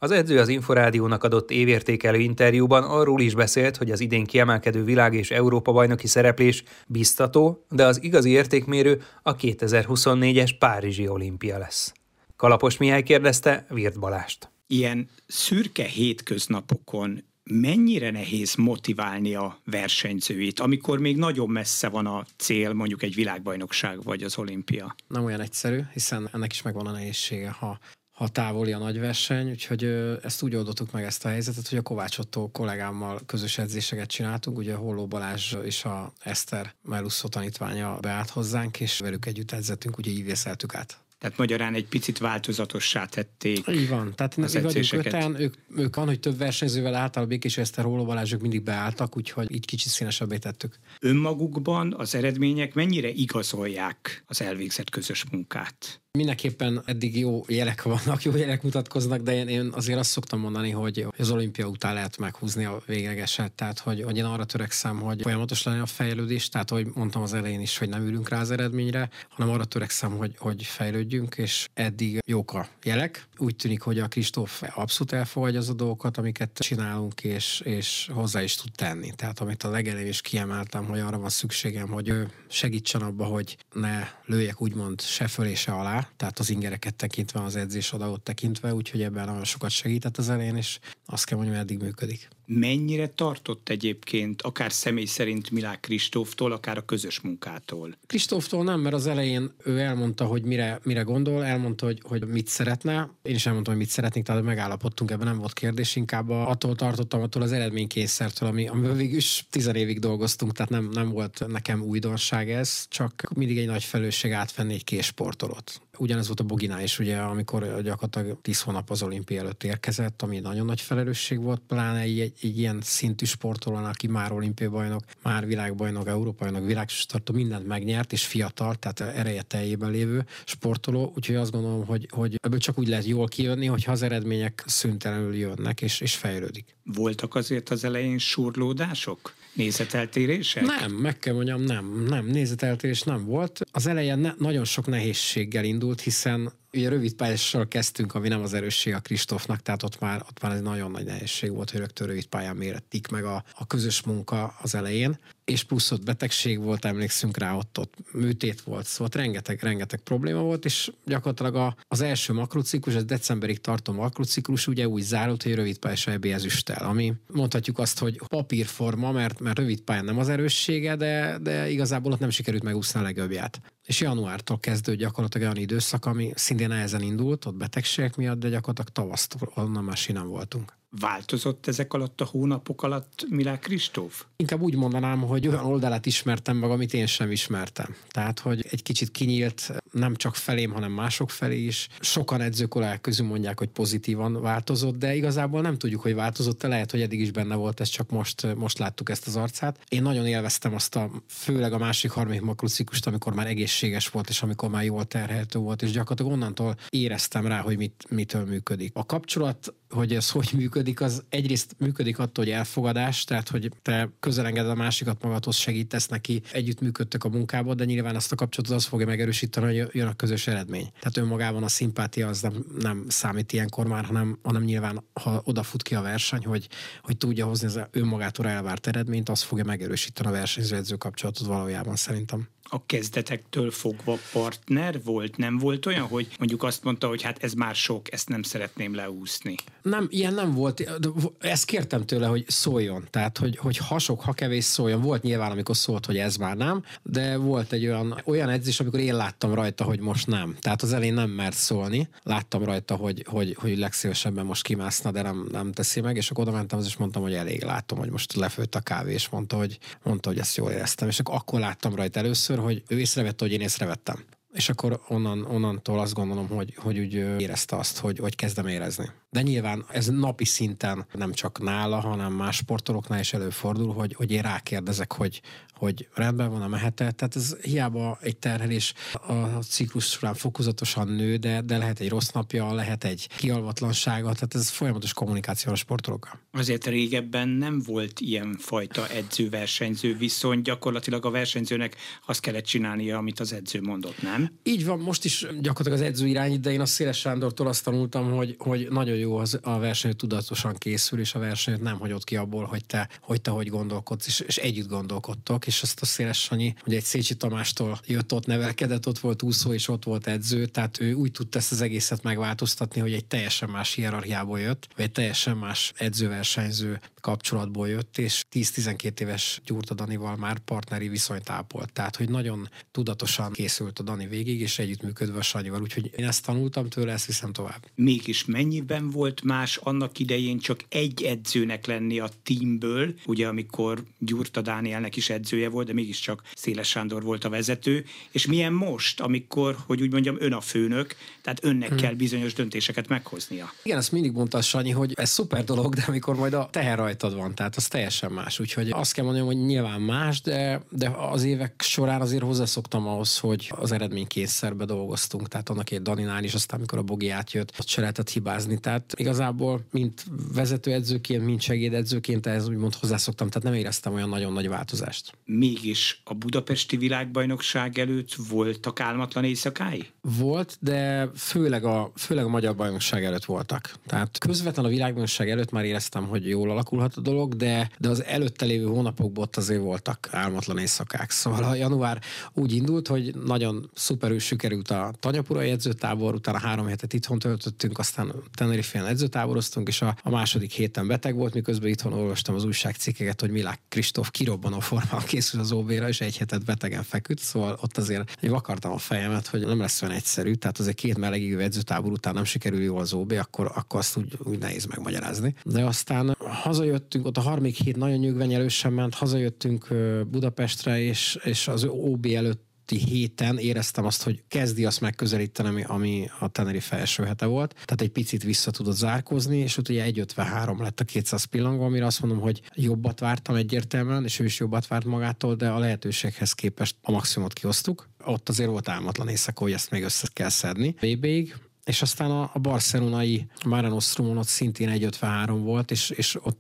Az 0.03 0.12
edző 0.12 0.40
az 0.40 0.47
Inforádiónak 0.47 1.24
adott 1.24 1.52
évértékelő 1.52 2.19
interjúban 2.19 2.84
arról 2.84 3.22
is 3.22 3.34
beszélt, 3.34 3.78
hogy 3.78 3.91
az 3.91 4.00
idén 4.00 4.25
kiemelkedő 4.25 4.84
világ- 4.84 5.14
és 5.14 5.31
Európa-bajnoki 5.31 6.08
szereplés 6.08 6.64
biztató, 6.88 7.66
de 7.69 7.86
az 7.86 8.03
igazi 8.03 8.30
értékmérő 8.30 9.02
a 9.22 9.36
2024-es 9.36 10.52
Párizsi 10.59 11.08
olimpia 11.08 11.58
lesz. 11.58 11.94
Kalapos 12.36 12.78
Mihály 12.78 13.03
kérdezte 13.03 13.66
Virt 13.69 14.00
Balást. 14.00 14.52
Ilyen 14.68 15.09
szürke 15.28 15.84
hétköznapokon 15.84 17.24
mennyire 17.44 18.12
nehéz 18.12 18.56
motiválni 18.56 19.36
a 19.36 19.59
versenyzőit, 19.66 20.59
amikor 20.59 21.00
még 21.00 21.18
nagyon 21.18 21.50
messze 21.50 21.90
van 21.90 22.06
a 22.06 22.25
cél, 22.38 22.74
mondjuk 22.74 23.03
egy 23.03 23.16
világbajnokság 23.16 24.03
vagy 24.03 24.24
az 24.24 24.38
olimpia? 24.38 24.96
Nem 25.08 25.24
olyan 25.24 25.42
egyszerű, 25.42 25.80
hiszen 25.94 26.30
ennek 26.34 26.52
is 26.52 26.62
megvan 26.62 26.88
a 26.88 26.92
nehézsége, 26.92 27.50
ha 27.50 27.80
ha 28.13 28.28
távoli 28.28 28.72
a 28.72 28.78
nagy 28.78 29.00
verseny, 29.00 29.50
úgyhogy 29.50 29.84
ezt 30.24 30.41
úgy 30.41 30.56
oldottuk 30.56 30.91
meg 30.91 31.03
ezt 31.03 31.25
a 31.25 31.29
helyzetet, 31.29 31.68
hogy 31.68 31.78
a 31.78 31.81
Kovács 31.81 32.18
Otto 32.18 32.50
kollégámmal 32.51 33.19
közös 33.25 33.57
edzéseket 33.57 34.07
csináltunk, 34.09 34.57
ugye 34.57 34.74
a 34.74 34.78
Holló 34.78 35.07
Balázs 35.07 35.53
és 35.63 35.85
a 35.85 36.13
Eszter 36.19 36.74
Melusszó 36.81 37.28
tanítványa 37.28 37.97
beállt 38.00 38.29
hozzánk, 38.29 38.79
és 38.79 39.00
velük 39.00 39.25
együtt 39.25 39.51
edzettünk, 39.51 39.97
ugye 39.97 40.12
így 40.12 40.18
ívészeltük 40.18 40.75
át. 40.75 40.97
Tehát 41.19 41.38
magyarán 41.38 41.74
egy 41.74 41.88
picit 41.88 42.18
változatossá 42.18 43.06
tették. 43.06 43.68
Így 43.68 43.90
van. 43.90 44.16
Tehát 44.16 44.38
az 44.38 44.62
vagyunk 44.62 45.06
öten, 45.06 45.41
ők, 45.41 45.53
ők 45.75 45.95
van, 45.95 46.06
hogy 46.06 46.19
több 46.19 46.38
versenyzővel 46.38 46.95
által 46.95 47.25
Békés 47.25 47.57
Eszter 47.57 47.85
Holló 47.85 48.06
Balázsok 48.06 48.41
mindig 48.41 48.63
beálltak, 48.63 49.18
úgyhogy 49.18 49.51
így 49.51 49.65
kicsit 49.65 49.92
színesebbé 49.92 50.38
tettük. 50.38 50.80
Önmagukban 51.00 51.94
az 51.98 52.15
eredmények 52.15 52.74
mennyire 52.74 53.10
igazolják 53.10 54.24
az 54.27 54.42
elvégzett 54.42 54.89
közös 54.89 55.25
munkát? 55.31 56.02
Mindenképpen 56.18 56.81
eddig 56.86 57.18
jó 57.19 57.44
jelek 57.48 57.81
vannak, 57.81 58.24
jó 58.24 58.36
jelek 58.36 58.63
mutatkoznak, 58.63 59.21
de 59.21 59.36
én, 59.36 59.48
én 59.48 59.69
azért 59.71 60.00
azt 60.00 60.10
szoktam 60.10 60.39
mondani, 60.39 60.71
hogy 60.71 61.07
az 61.18 61.31
olimpia 61.31 61.68
után 61.68 61.94
lehet 61.94 62.18
meghúzni 62.18 62.65
a 62.65 62.81
végegeset, 62.86 63.51
tehát 63.51 63.80
hogy, 63.80 64.04
hogy 64.04 64.18
én 64.18 64.24
arra 64.24 64.45
törekszem, 64.45 65.00
hogy 65.00 65.21
folyamatos 65.21 65.63
legyen 65.63 65.81
a 65.81 65.86
fejlődés, 65.86 66.50
tehát 66.50 66.69
hogy 66.69 66.88
mondtam 66.94 67.21
az 67.21 67.33
elején 67.33 67.62
is, 67.62 67.77
hogy 67.77 67.89
nem 67.89 68.06
ülünk 68.06 68.30
rá 68.30 68.39
az 68.39 68.51
eredményre, 68.51 69.10
hanem 69.30 69.54
arra 69.54 69.65
törekszem, 69.65 70.18
hogy, 70.18 70.36
hogy 70.38 70.63
fejlődjünk, 70.63 71.36
és 71.36 71.68
eddig 71.74 72.19
jók 72.25 72.54
a 72.54 72.68
jelek. 72.83 73.27
Úgy 73.38 73.56
tűnik, 73.56 73.81
hogy 73.81 74.00
a 74.00 74.07
Kristóf 74.07 74.63
abszolút 74.75 75.13
elfogadja 75.13 75.60
az 75.60 75.69
a 75.69 75.74
dolgokat, 75.74 76.18
amiket 76.18 76.60
csinálunk, 76.60 77.24
és, 77.24 77.62
és 77.63 78.10
hozzá 78.13 78.44
is 78.44 78.56
tud 78.56 78.71
tenni. 78.75 79.12
Tehát 79.15 79.39
amit 79.39 79.63
a 79.63 79.69
legelején 79.69 80.07
is 80.07 80.21
kiemeltem, 80.21 80.86
hogy 80.86 81.00
arra 81.00 81.19
van 81.19 81.30
szükségem, 81.30 81.88
hogy 81.88 82.10
ő 82.10 82.31
segítsen 82.50 83.01
abba, 83.01 83.25
hogy 83.25 83.57
ne 83.74 84.07
lőjek 84.25 84.62
úgymond 84.62 85.01
se 85.01 85.27
fölé, 85.27 85.54
se 85.54 85.71
alá, 85.71 86.02
tehát 86.17 86.39
az 86.39 86.50
ingereket 86.50 86.95
tekintve, 86.95 87.44
az 87.44 87.55
edzés 87.55 87.94
adagot 87.94 88.21
tekintve, 88.21 88.73
úgyhogy 88.73 89.01
ebben 89.01 89.25
nagyon 89.25 89.44
sokat 89.44 89.69
segített 89.69 90.17
az 90.17 90.29
elején, 90.29 90.55
és 90.55 90.79
azt 91.05 91.25
kell 91.25 91.38
mondjam, 91.38 91.59
eddig 91.59 91.81
működik. 91.81 92.27
Mennyire 92.55 93.07
tartott 93.07 93.69
egyébként, 93.69 94.41
akár 94.41 94.71
személy 94.71 95.05
szerint 95.05 95.51
Milák 95.51 95.79
Kristóftól, 95.79 96.51
akár 96.51 96.77
a 96.77 96.85
közös 96.85 97.19
munkától? 97.19 97.97
Kristóftól 98.05 98.63
nem, 98.63 98.79
mert 98.79 98.95
az 98.95 99.07
elején 99.07 99.51
ő 99.63 99.79
elmondta, 99.79 100.25
hogy 100.25 100.44
mire, 100.44 100.79
mire 100.83 101.01
gondol, 101.01 101.45
elmondta, 101.45 101.85
hogy, 101.85 102.01
hogy 102.03 102.27
mit 102.27 102.47
szeretne. 102.47 103.09
Én 103.21 103.35
is 103.35 103.45
elmondtam, 103.45 103.73
hogy 103.73 103.83
mit 103.83 103.91
szeretnék, 103.91 104.23
tehát 104.23 104.44
megállapodtunk, 104.44 105.11
ebben 105.11 105.27
nem 105.27 105.38
volt 105.38 105.53
kérdés, 105.53 105.95
inkább 105.95 106.29
attól 106.29 106.75
tartottam, 106.75 107.21
attól 107.21 107.41
az 107.41 107.51
eredménykényszertől, 107.51 108.50
ami, 108.50 108.67
amiben 108.67 108.95
végül 108.95 109.17
is 109.17 109.45
tizen 109.50 109.75
évig 109.75 110.00
dolgoztunk, 110.00 110.51
tehát 110.51 110.71
nem, 110.71 110.89
nem 110.94 111.09
volt 111.09 111.45
nekem 111.47 111.81
újdonság 111.81 112.51
ez, 112.51 112.85
csak 112.89 113.23
mindig 113.35 113.57
egy 113.57 113.67
nagy 113.67 113.83
felelősség 113.83 114.31
átvenni 114.31 114.73
egy 114.73 114.83
késportolót. 114.83 115.81
Ugyanez 115.97 116.27
volt 116.27 116.39
a 116.39 116.44
Boginál 116.44 116.83
is, 116.83 117.00
ugye, 117.00 117.17
amikor 117.17 117.81
gyakorlatilag 117.81 118.41
10 118.41 118.61
hónap 118.61 118.89
az 118.89 119.03
olimpia 119.03 119.39
előtt 119.39 119.63
érkezett, 119.63 120.21
ami 120.21 120.39
nagyon 120.39 120.65
nagy 120.65 120.81
felelősség 120.81 121.41
volt, 121.41 121.61
pláne 121.67 122.00
egy, 122.00 122.19
egy, 122.19 122.33
egy 122.44 122.57
ilyen 122.57 122.80
szintű 122.81 123.25
sportoló, 123.25 123.75
aki 123.75 124.07
már 124.07 124.31
olimpiai 124.31 124.69
bajnok, 124.69 125.04
már 125.22 125.45
világbajnok, 125.45 126.07
európai 126.07 126.50
bajnok, 126.50 126.68
világstartó, 126.68 127.34
mindent 127.34 127.68
megnyert, 127.68 128.13
és 128.13 128.25
fiatal, 128.25 128.75
tehát 128.75 129.00
ereje 129.16 129.42
teljében 129.42 129.92
lévő 129.92 130.25
sportoló, 130.45 131.13
úgyhogy 131.16 131.36
azt 131.36 131.51
gondolom, 131.51 131.86
hogy, 131.86 132.07
hogy 132.12 132.36
ebből 132.44 132.60
csak 132.60 132.80
úgy 132.80 132.88
lehet 132.88 133.06
jól 133.06 133.28
kijönni, 133.28 133.66
hogyha 133.66 133.92
az 133.92 134.01
eredmények 134.01 134.63
szüntelenül 134.66 135.36
jönnek, 135.36 135.81
és, 135.81 136.01
és 136.01 136.16
fejlődik. 136.16 136.75
Voltak 136.83 137.35
azért 137.35 137.69
az 137.69 137.83
elején 137.83 138.18
surlódások? 138.18 139.33
Nézeteltérések? 139.53 140.63
Nem, 140.65 140.91
meg 140.91 141.19
kell 141.19 141.33
mondjam, 141.33 141.62
nem, 141.62 142.06
nem, 142.07 142.25
nézeteltérés 142.25 143.01
nem 143.01 143.25
volt. 143.25 143.62
Az 143.71 143.88
elején 143.88 144.18
ne, 144.18 144.33
nagyon 144.38 144.65
sok 144.65 144.88
nehézséggel 144.88 145.63
indult, 145.63 146.01
hiszen 146.01 146.51
ugye 146.74 146.89
rövid 146.89 147.13
pályással 147.13 147.68
kezdtünk, 147.68 148.15
ami 148.15 148.27
nem 148.27 148.41
az 148.41 148.53
erősség 148.53 148.94
a 148.94 149.00
Kristófnak, 149.00 149.62
tehát 149.62 149.83
ott 149.83 150.00
már, 150.00 150.21
ott 150.30 150.41
már 150.41 150.51
egy 150.51 150.62
nagyon 150.62 150.91
nagy 150.91 151.06
nehézség 151.06 151.51
volt, 151.51 151.71
hogy 151.71 151.80
rögtön 151.80 152.07
rövid 152.07 152.25
pályán 152.25 152.56
mérettik 152.56 153.07
meg 153.07 153.24
a, 153.24 153.44
a 153.53 153.68
közös 153.68 154.01
munka 154.01 154.56
az 154.62 154.75
elején, 154.75 155.19
és 155.45 155.63
plusz 155.63 155.92
ott 155.92 156.04
betegség 156.04 156.60
volt, 156.60 156.86
emlékszünk 156.86 157.38
rá, 157.38 157.54
ott, 157.54 157.78
ott 157.80 157.94
műtét 158.12 158.62
volt, 158.62 158.86
szóval 158.86 159.10
rengeteg, 159.13 159.60
rengeteg 159.62 160.00
probléma 160.00 160.42
volt, 160.42 160.66
és 160.66 160.92
gyakorlatilag 161.06 161.56
a, 161.56 161.75
az 161.88 162.01
első 162.01 162.34
makrociklus, 162.34 162.95
ez 162.95 163.06
decemberig 163.06 163.62
tartó 163.62 163.94
makrociklus 163.94 164.68
ugye 164.68 164.88
úgy 164.88 165.01
zárult, 165.01 165.44
hogy 165.44 165.56
rövid 165.56 165.78
pályás 165.78 166.07
ezüsttel, 166.07 166.86
ami 166.86 167.13
mondhatjuk 167.28 167.80
azt, 167.80 168.00
hogy 168.00 168.22
papírforma, 168.28 169.12
mert, 169.12 169.40
mert 169.40 169.57
rövid 169.57 169.81
pályán 169.81 170.06
nem 170.06 170.19
az 170.19 170.30
erőssége, 170.30 170.95
de, 170.95 171.38
de 171.42 171.69
igazából 171.69 172.12
ott 172.12 172.19
nem 172.19 172.30
sikerült 172.30 172.63
megúszni 172.63 173.00
a 173.00 173.04
legjobbját 173.04 173.62
és 173.86 174.01
januártól 174.01 174.60
kezdő 174.60 174.96
gyakorlatilag 174.96 175.48
olyan 175.48 175.62
időszak, 175.62 176.06
ami 176.06 176.31
szintén 176.36 176.68
nehezen 176.68 177.01
indult, 177.01 177.46
ott 177.46 177.56
betegségek 177.56 178.16
miatt, 178.16 178.39
de 178.39 178.50
gyakorlatilag 178.50 178.89
tavasztól 178.89 179.51
onnan 179.56 179.84
már 179.84 179.98
nem 180.07 180.28
voltunk. 180.28 180.74
Változott 181.00 181.68
ezek 181.68 181.94
alatt 181.94 182.22
a 182.22 182.25
hónapok 182.25 182.84
alatt 182.84 183.25
Milák 183.30 183.60
Kristóf? 183.60 184.25
Inkább 184.36 184.62
úgy 184.62 184.75
mondanám, 184.75 185.22
hogy 185.22 185.48
olyan 185.48 185.66
oldalát 185.66 186.06
ismertem 186.06 186.57
meg, 186.57 186.69
amit 186.69 186.94
én 186.94 187.06
sem 187.06 187.31
ismertem. 187.31 187.95
Tehát, 188.10 188.40
hogy 188.40 188.66
egy 188.69 188.84
kicsit 188.84 189.12
kinyílt 189.12 189.72
nem 189.94 190.16
csak 190.16 190.36
felém, 190.36 190.72
hanem 190.72 190.92
mások 190.92 191.30
felé 191.30 191.66
is. 191.66 191.88
Sokan 192.00 192.42
edzőkollégák 192.42 193.01
közül 193.01 193.25
mondják, 193.25 193.60
hogy 193.60 193.68
pozitívan 193.68 194.42
változott, 194.42 194.98
de 194.98 195.16
igazából 195.16 195.62
nem 195.62 195.78
tudjuk, 195.78 196.01
hogy 196.01 196.16
változott, 196.16 196.62
de 196.62 196.68
lehet, 196.68 196.92
hogy 196.92 197.01
eddig 197.01 197.19
is 197.19 197.31
benne 197.31 197.56
volt, 197.56 197.80
ez 197.80 197.88
csak 197.88 198.10
most, 198.10 198.56
most 198.56 198.78
láttuk 198.78 199.10
ezt 199.10 199.28
az 199.28 199.36
arcát. 199.36 199.80
Én 199.88 200.01
nagyon 200.01 200.25
élveztem 200.25 200.74
azt 200.74 200.95
a, 200.95 201.12
főleg 201.28 201.74
a 201.74 201.78
másik 201.78 202.12
harmadik 202.12 202.42
makrociklust, 202.42 203.07
amikor 203.07 203.34
már 203.34 203.48
egészséges 203.48 204.10
volt, 204.10 204.30
és 204.30 204.42
amikor 204.42 204.69
már 204.69 204.84
jól 204.84 205.06
terhelhető 205.06 205.60
volt, 205.60 205.81
és 205.81 205.92
gyakorlatilag 205.92 206.31
onnantól 206.31 206.75
éreztem 206.89 207.48
rá, 207.48 207.60
hogy 207.60 207.78
mit, 207.78 208.06
mitől 208.10 208.46
működik. 208.46 208.92
A 208.96 209.06
kapcsolat, 209.06 209.74
hogy 209.89 210.13
ez 210.13 210.30
hogy 210.30 210.50
működik, 210.54 211.01
az 211.01 211.24
egyrészt 211.30 211.75
működik 211.78 212.19
attól, 212.19 212.44
hogy 212.44 212.54
elfogadás, 212.54 213.24
tehát 213.24 213.50
hogy 213.50 213.72
te 213.81 214.10
közelenged 214.19 214.69
a 214.69 214.75
másikat 214.75 215.22
magadhoz, 215.22 215.56
segítesz 215.56 216.07
neki, 216.07 216.42
együtt 216.51 216.81
működtök 216.81 217.24
a 217.24 217.30
munkába, 217.30 217.74
de 217.74 217.86
nyilván 217.86 218.16
azt 218.16 218.31
a 218.31 218.36
kapcsolatot 218.36 218.75
az 218.75 218.86
fogja 218.86 219.06
megerősíteni, 219.06 219.66
hogy 219.66 219.82
jön 219.91 220.07
a 220.07 220.13
közös 220.13 220.47
eredmény. 220.47 220.91
Tehát 221.00 221.18
önmagában 221.18 221.63
a 221.63 221.68
szimpátia 221.68 222.27
az 222.27 222.41
nem, 222.41 222.65
nem 222.80 223.06
számít 223.07 223.53
ilyenkor 223.53 223.88
már, 223.88 224.06
hanem, 224.06 224.39
hanem 224.44 224.63
nyilván, 224.63 225.03
ha 225.13 225.41
odafut 225.44 225.81
ki 225.81 225.95
a 225.95 226.01
verseny, 226.01 226.45
hogy, 226.45 226.68
hogy 227.01 227.18
tudja 227.18 227.45
hozni 227.45 227.68
az 227.68 227.80
önmagától 227.91 228.47
elvárt 228.47 228.88
eredményt, 228.88 229.30
az 229.30 229.41
fogja 229.41 229.63
megerősíteni 229.63 230.30
a 230.30 230.31
versenyző 230.31 230.95
kapcsolatot 230.95 231.47
valójában 231.47 231.95
szerintem 231.95 232.47
a 232.74 232.84
kezdetektől 232.86 233.72
fogva 233.72 234.18
partner 234.31 235.04
volt? 235.04 235.38
Nem 235.38 235.58
volt 235.58 235.86
olyan, 235.86 236.08
hogy 236.08 236.28
mondjuk 236.38 236.64
azt 236.64 236.84
mondta, 236.84 237.08
hogy 237.08 237.22
hát 237.22 237.44
ez 237.44 237.54
már 237.54 237.75
sok, 237.75 238.14
ezt 238.14 238.30
nem 238.30 238.44
szeretném 238.44 238.96
leúszni? 238.96 239.56
Nem, 239.81 240.08
ilyen 240.10 240.34
nem 240.34 240.54
volt. 240.54 241.00
Ezt 241.40 241.66
kértem 241.66 242.06
tőle, 242.06 242.28
hogy 242.28 242.46
szóljon. 242.48 243.08
Tehát, 243.10 243.38
hogy, 243.38 243.58
hogy 243.58 243.78
ha 243.78 244.00
sok, 244.00 244.22
ha 244.22 244.34
kevés 244.34 244.64
szóljon. 244.64 245.02
Volt 245.02 245.22
nyilván, 245.22 245.52
amikor 245.52 245.75
szólt, 245.75 246.06
hogy 246.06 246.18
ez 246.18 246.36
már 246.36 246.56
nem, 246.56 246.84
de 247.04 247.38
volt 247.38 247.72
egy 247.72 247.86
olyan, 247.86 248.22
olyan 248.25 248.50
edzés, 248.50 248.80
amikor 248.80 249.00
én 249.00 249.16
láttam 249.16 249.54
rajta, 249.54 249.84
hogy 249.84 250.00
most 250.00 250.28
nem. 250.28 250.56
Tehát 250.62 250.81
az 250.81 250.94
elején 250.94 251.14
nem 251.14 251.30
mert 251.30 251.56
szólni. 251.56 252.10
Láttam 252.24 252.64
rajta, 252.64 252.96
hogy, 252.96 253.25
hogy, 253.28 253.56
hogy 253.60 253.78
legszívesebben 253.78 254.46
most 254.46 254.64
kimászna, 254.64 255.12
de 255.12 255.22
nem, 255.22 255.48
nem 255.52 255.72
teszi 255.72 256.02
meg, 256.02 256.16
és 256.16 256.31
akkor 256.31 256.48
oda 256.48 256.58
mentem, 256.58 256.80
és 256.80 256.98
mondtam, 256.98 257.22
hogy 257.22 257.34
elég 257.34 257.64
látom, 257.64 257.98
hogy 258.00 258.10
most 258.10 258.36
lefőtt 258.36 258.75
a 258.75 258.80
kávé, 258.80 259.14
és 259.14 259.30
mondta, 259.30 259.58
hogy, 259.58 259.80
mondta, 260.04 260.30
hogy 260.30 260.40
ezt 260.40 260.58
jól 260.58 260.72
éreztem. 260.72 261.08
És 261.08 261.20
akkor, 261.20 261.36
akkor 261.36 261.60
láttam 261.60 261.96
rajta 261.96 262.20
először, 262.20 262.62
hogy 262.63 262.83
ő 262.88 263.00
észrevette, 263.00 263.44
hogy 263.44 263.54
én 263.54 263.62
észrevettem. 263.62 264.25
És 264.53 264.69
akkor 264.69 265.01
onnan, 265.07 265.45
onnantól 265.45 266.00
azt 266.00 266.13
gondolom, 266.13 266.47
hogy, 266.47 266.73
hogy 266.77 267.00
úgy 267.00 267.13
érezte 267.13 267.75
azt, 267.75 267.97
hogy, 267.97 268.19
hogy 268.19 268.35
kezdem 268.35 268.67
érezni. 268.67 269.09
De 269.29 269.41
nyilván 269.41 269.85
ez 269.89 270.07
napi 270.07 270.45
szinten 270.45 271.05
nem 271.13 271.33
csak 271.33 271.61
nála, 271.61 272.00
hanem 272.00 272.33
más 272.33 272.55
sportolóknál 272.55 273.19
is 273.19 273.33
előfordul, 273.33 273.94
hogy, 273.94 274.13
hogy 274.13 274.31
én 274.31 274.41
rákérdezek, 274.41 275.13
hogy, 275.13 275.41
hogy 275.73 276.07
rendben 276.13 276.50
van 276.50 276.61
a 276.61 276.67
mehete. 276.67 277.11
Tehát 277.11 277.35
ez 277.35 277.55
hiába 277.61 278.17
egy 278.21 278.38
terhelés 278.38 278.94
a 279.13 279.33
ciklus 279.63 280.05
során 280.05 280.33
fokozatosan 280.33 281.07
nő, 281.07 281.35
de, 281.35 281.61
de 281.61 281.77
lehet 281.77 282.00
egy 282.00 282.09
rossz 282.09 282.29
napja, 282.29 282.73
lehet 282.73 283.03
egy 283.03 283.29
kialvatlansága, 283.38 284.33
tehát 284.33 284.55
ez 284.55 284.69
folyamatos 284.69 285.13
kommunikáció 285.13 285.71
a 285.71 285.75
sportolókkal. 285.75 286.39
Azért 286.51 286.85
régebben 286.85 287.47
nem 287.47 287.81
volt 287.85 288.19
ilyen 288.19 288.55
fajta 288.59 289.07
edző-versenyző 289.07 290.17
viszony, 290.17 290.61
gyakorlatilag 290.61 291.25
a 291.25 291.29
versenyzőnek 291.29 291.95
azt 292.25 292.39
kellett 292.39 292.65
csinálnia, 292.65 293.17
amit 293.17 293.39
az 293.39 293.53
edző 293.53 293.81
mondott, 293.81 294.21
nem? 294.21 294.43
Így 294.63 294.86
van, 294.86 295.00
most 295.00 295.25
is 295.25 295.48
gyakorlatilag 295.62 296.00
az 296.00 296.06
edző 296.06 296.28
irányít, 296.28 296.60
de 296.60 296.72
én 296.72 296.81
a 296.81 296.86
Széles 296.86 297.18
Sándortól 297.18 297.68
azt 297.68 297.84
tanultam, 297.84 298.31
hogy, 298.31 298.56
hogy 298.57 298.88
nagyon 298.90 299.16
jó 299.16 299.36
az, 299.36 299.60
a 299.62 299.80
verseny 299.80 300.16
tudatosan 300.16 300.75
készül, 300.75 301.19
és 301.19 301.34
a 301.34 301.40
versenyt 301.40 301.81
nem 301.81 302.00
hagyott 302.00 302.24
ki 302.24 302.36
abból, 302.36 302.66
hogy 302.66 302.86
te 302.86 303.10
hogy, 303.22 303.42
te 303.42 303.51
hogy 303.51 303.69
gondolkodsz, 303.69 304.28
és, 304.28 304.40
és 304.40 304.57
együtt 304.57 304.88
gondolkodtok, 304.88 305.67
és 305.67 305.82
ezt 305.82 306.01
a 306.01 306.06
Széles 306.06 306.41
Sanyi, 306.41 306.74
hogy 306.79 306.94
egy 306.94 307.03
Szécsi 307.03 307.36
Tamástól 307.36 308.00
jött 308.06 308.34
ott, 308.34 308.46
nevelkedett, 308.46 309.08
ott 309.08 309.20
volt 309.20 309.44
úszó, 309.44 309.74
és 309.74 309.88
ott 309.88 310.03
volt 310.03 310.27
edző, 310.27 310.65
tehát 310.65 311.00
ő 311.00 311.13
úgy 311.13 311.32
tudta 311.32 311.58
ezt 311.58 311.72
az 311.72 311.82
egészet 311.82 312.24
megváltoztatni, 312.24 313.01
hogy 313.01 313.13
egy 313.13 313.25
teljesen 313.25 313.70
más 313.70 313.94
hierarchiából 313.94 314.60
jött, 314.60 314.88
vagy 314.96 315.06
egy 315.06 315.12
teljesen 315.12 315.58
más 315.58 315.94
edzőversenyző 315.96 317.00
kapcsolatból 317.22 317.88
jött, 317.88 318.17
és 318.17 318.44
10-12 318.51 319.20
éves 319.20 319.62
Gyurta 319.65 319.94
Danival 319.94 320.36
már 320.36 320.60
partneri 320.60 321.08
viszonyt 321.08 321.50
ápolt. 321.50 321.94
Tehát, 321.94 322.15
hogy 322.15 322.29
nagyon 322.29 322.70
tudatosan 322.91 323.51
készült 323.51 324.00
a 324.00 324.03
Dani 324.03 324.27
végig, 324.34 324.62
és 324.62 324.80
együttműködve 324.80 325.38
a 325.38 325.42
Sanyival. 325.42 325.82
Úgyhogy 325.82 326.12
én 326.18 326.25
ezt 326.25 326.46
tanultam 326.46 326.90
tőle, 326.90 327.12
ezt 327.12 327.25
viszem 327.25 327.54
tovább. 327.54 327.86
Mégis 327.96 328.46
mennyiben 328.46 329.10
volt 329.10 329.42
más 329.44 329.78
annak 329.78 330.20
idején 330.20 330.60
csak 330.60 330.84
egy 330.90 331.24
edzőnek 331.24 331.86
lenni 331.86 332.20
a 332.20 332.30
teamből, 332.44 333.13
ugye 333.25 333.48
amikor 333.48 334.04
Gyurta 334.20 334.62
Dánielnek 334.62 335.16
is 335.16 335.30
edzője 335.30 335.70
volt, 335.70 335.88
de 335.88 335.94
mégiscsak 335.94 336.44
Széles 336.56 336.88
Sándor 336.88 337.24
volt 337.24 337.44
a 337.44 337.50
vezető, 337.50 338.06
és 338.32 338.46
milyen 338.46 338.74
most, 338.74 339.20
amikor, 339.20 339.75
hogy 339.86 340.02
úgy 340.02 340.12
mondjam, 340.12 340.36
ön 340.40 340.54
a 340.54 340.62
főnök, 340.62 341.16
tehát 341.42 341.63
önnek 341.63 341.90
hmm. 341.90 341.98
kell 341.98 342.13
bizonyos 342.13 342.54
döntéseket 342.54 343.08
meghoznia. 343.08 343.74
Igen, 343.84 343.98
ezt 343.98 344.12
mindig 344.12 344.32
mondta 344.32 344.62
Sanyi, 344.62 344.92
hogy 344.92 345.13
ez 345.16 345.30
szuper 345.30 345.63
dolog, 345.63 345.96
de 345.96 346.04
amikor 346.08 346.36
majd 346.36 346.54
a 346.54 346.68
teher 346.72 346.98
rajtad 346.98 347.36
van, 347.36 347.56
tehát 347.56 347.75
az 347.75 347.88
teljesen 347.88 348.32
más. 348.32 348.60
Úgyhogy 348.60 348.90
azt 348.90 349.13
kell 349.13 349.25
mondjam, 349.25 349.46
hogy 349.46 349.66
nyilván 349.66 350.02
más, 350.02 350.42
de, 350.42 350.86
de 350.90 351.10
az 351.10 351.44
évek 351.44 351.82
során 351.84 352.22
azért 352.22 352.44
hozzászoktam 352.44 353.08
ahhoz, 353.08 353.38
hogy 353.38 353.72
az 353.75 353.92
eredménykényszerbe 354.24 354.86
dolgoztunk, 354.86 355.48
tehát 355.48 355.70
annak 355.70 355.92
egy 355.92 356.01
Daninál 356.01 356.44
is, 356.44 356.53
aztán 356.53 356.80
amikor 356.80 356.98
a 356.98 357.03
Bogi 357.03 357.30
átjött, 357.30 357.74
ott 357.80 357.88
se 357.88 358.01
lehetett 358.01 358.30
hibázni. 358.30 358.80
Tehát 358.80 359.13
igazából, 359.18 359.86
mint 359.92 360.25
vezetőedzőként, 360.53 361.46
mint 361.46 361.62
segédedzőként 361.62 362.46
ehhez 362.46 362.68
úgymond 362.68 362.96
hozzászoktam, 362.96 363.48
tehát 363.48 363.63
nem 363.63 363.74
éreztem 363.74 364.13
olyan 364.13 364.30
nagyon 364.30 364.53
nagy 364.53 364.68
változást. 364.68 365.38
Mégis 365.46 366.22
a 366.24 366.34
budapesti 366.34 366.98
világbajnokság 366.98 368.00
előtt 368.00 368.34
voltak 368.34 369.00
álmatlan 369.00 369.44
éjszakái? 369.44 370.06
Volt, 370.27 370.77
de 370.80 371.30
főleg 371.36 371.84
a, 371.86 372.12
főleg 372.15 372.46
a 372.46 372.48
magyar 372.48 372.75
bajnokság 372.75 373.24
előtt 373.24 373.46
voltak. 373.46 373.94
Tehát 374.06 374.38
közvetlen 374.38 374.86
a 374.86 374.88
világbajnokság 374.88 375.50
előtt 375.50 375.72
már 375.72 375.86
éreztem, 375.86 376.27
hogy 376.27 376.48
jól 376.48 376.70
alakulhat 376.70 377.15
a 377.15 377.22
dolog, 377.22 377.56
de, 377.56 377.89
de 377.98 378.10
az 378.10 378.24
előtte 378.24 378.65
lévő 378.65 378.86
hónapokban 378.86 379.44
ott 379.44 379.58
azért 379.58 379.82
voltak 379.82 380.30
álmatlan 380.32 380.77
éjszakák. 380.77 381.32
Szóval 381.32 381.63
a 381.63 381.75
január 381.75 382.22
úgy 382.53 382.74
indult, 382.74 383.08
hogy 383.08 383.36
nagyon 383.36 383.89
szuperül 383.94 384.39
sikerült 384.39 384.89
a 384.89 385.13
Tanyapurai 385.20 385.70
edzőtábor, 385.70 386.34
utána 386.34 386.60
három 386.60 386.88
hetet 386.88 387.13
itthon 387.13 387.39
töltöttünk, 387.39 388.00
aztán 388.00 388.34
Tenerife-en 388.53 389.06
edzőtáboroztunk, 389.06 389.88
és 389.88 390.01
a, 390.01 390.15
a 390.24 390.30
második 390.30 390.72
héten 390.72 391.08
beteg 391.08 391.36
volt, 391.36 391.53
miközben 391.53 391.89
itthon 391.89 392.13
olvastam 392.13 392.56
az 392.56 392.63
újságcikkeket, 392.63 393.42
hogy 393.42 393.51
Milák 393.51 393.80
Kristóf 393.89 394.32
kirobbanó 394.32 394.80
formában 394.80 395.24
készül 395.24 395.60
az 395.60 395.72
OB-ra, 395.72 396.08
és 396.08 396.22
egy 396.22 396.38
hetet 396.38 396.65
betegen 396.65 397.03
feküdt, 397.03 397.39
szóval 397.39 397.77
ott 397.82 397.98
azért 397.98 398.38
vakartam 398.42 398.92
a 398.92 398.98
fejemet, 398.98 399.48
hogy 399.48 399.65
nem 399.65 399.80
lesz 399.80 400.01
olyan 400.01 400.12
egyszerű, 400.13 400.53
tehát 400.53 400.77
azért 400.77 400.96
két 400.96 401.17
melegigő 401.17 401.62
edzőtábor 401.62 402.12
után 402.12 402.34
nem 402.34 402.43
sikerül 402.43 402.82
jól 402.82 403.00
az 403.00 403.13
OB, 403.13 403.32
akkor, 403.32 403.72
akkor 403.75 404.00
azt 404.00 404.17
úgy, 404.17 404.38
úgy 404.43 404.60
nehéz 404.60 404.86
megmagyarázni. 404.86 405.55
De 405.63 405.84
aztán 405.86 406.36
hazajöttünk, 406.39 407.25
ott 407.25 407.38
a 407.38 407.41
harmadik 407.41 407.75
hét 407.75 407.96
nagyon 407.96 408.17
nyugvenyelősen 408.17 408.93
ment, 408.93 409.13
hazajöttünk 409.13 409.88
Budapestre, 410.32 411.01
és, 411.01 411.39
és 411.43 411.67
az 411.67 411.84
OB 411.84 412.25
előtt 412.25 412.72
héten 412.92 413.58
éreztem 413.58 414.06
azt, 414.06 414.24
hogy 414.24 414.44
kezdi 414.48 414.86
azt 414.86 415.02
megközelíteni, 415.02 415.84
ami 415.84 416.30
a 416.40 416.48
Tenerife 416.48 416.98
első 416.98 417.24
hete 417.24 417.46
volt. 417.46 417.74
Tehát 417.74 418.02
egy 418.02 418.10
picit 418.10 418.44
vissza 418.44 418.72
tudott 418.72 418.96
zárkozni, 418.96 419.58
és 419.58 419.78
ott 419.78 419.90
ugye 419.90 420.06
1.53 420.12 420.80
lett 420.80 421.00
a 421.00 421.04
200 421.04 421.44
pillangó, 421.44 421.84
amire 421.84 422.06
azt 422.06 422.22
mondom, 422.22 422.40
hogy 422.40 422.62
jobbat 422.74 423.20
vártam 423.20 423.56
egyértelműen, 423.56 424.24
és 424.24 424.40
ő 424.40 424.46
is 424.46 424.60
jobbat 424.60 424.88
várt 424.88 425.06
magától, 425.06 425.56
de 425.56 425.70
a 425.70 425.80
lehetőséghez 425.80 426.54
képest 426.54 426.96
a 427.02 427.12
maximumot 427.12 427.54
kiosztuk. 427.54 428.10
Ott 428.25 428.50
azért 428.50 428.70
volt 428.70 428.90
álmatlan 428.90 429.28
éjszaka, 429.28 429.63
hogy 429.63 429.72
ezt 429.72 429.92
még 429.92 430.04
össze 430.04 430.28
kell 430.34 430.50
szedni. 430.50 430.96
VB-ig 431.00 431.56
és 431.84 432.02
aztán 432.02 432.32
a, 432.32 432.50
a 432.54 432.60
barcelonai 432.60 433.48
Mare 433.66 433.88
Nostrumon 433.88 434.38
ott 434.38 434.48
szintén 434.48 434.90
1.53 434.90 435.60
volt, 435.62 435.92
és, 435.92 436.10
és 436.10 436.38
ott 436.44 436.60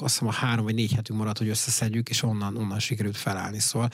hiszem 0.00 0.28
a 0.28 0.32
három 0.32 0.64
vagy 0.64 0.74
négy 0.74 0.92
hetünk 0.92 1.18
maradt, 1.18 1.38
hogy 1.38 1.48
összeszedjük, 1.48 2.08
és 2.08 2.22
onnan, 2.22 2.56
onnan 2.56 2.78
sikerült 2.78 3.16
felállni. 3.16 3.58
Szóval 3.58 3.90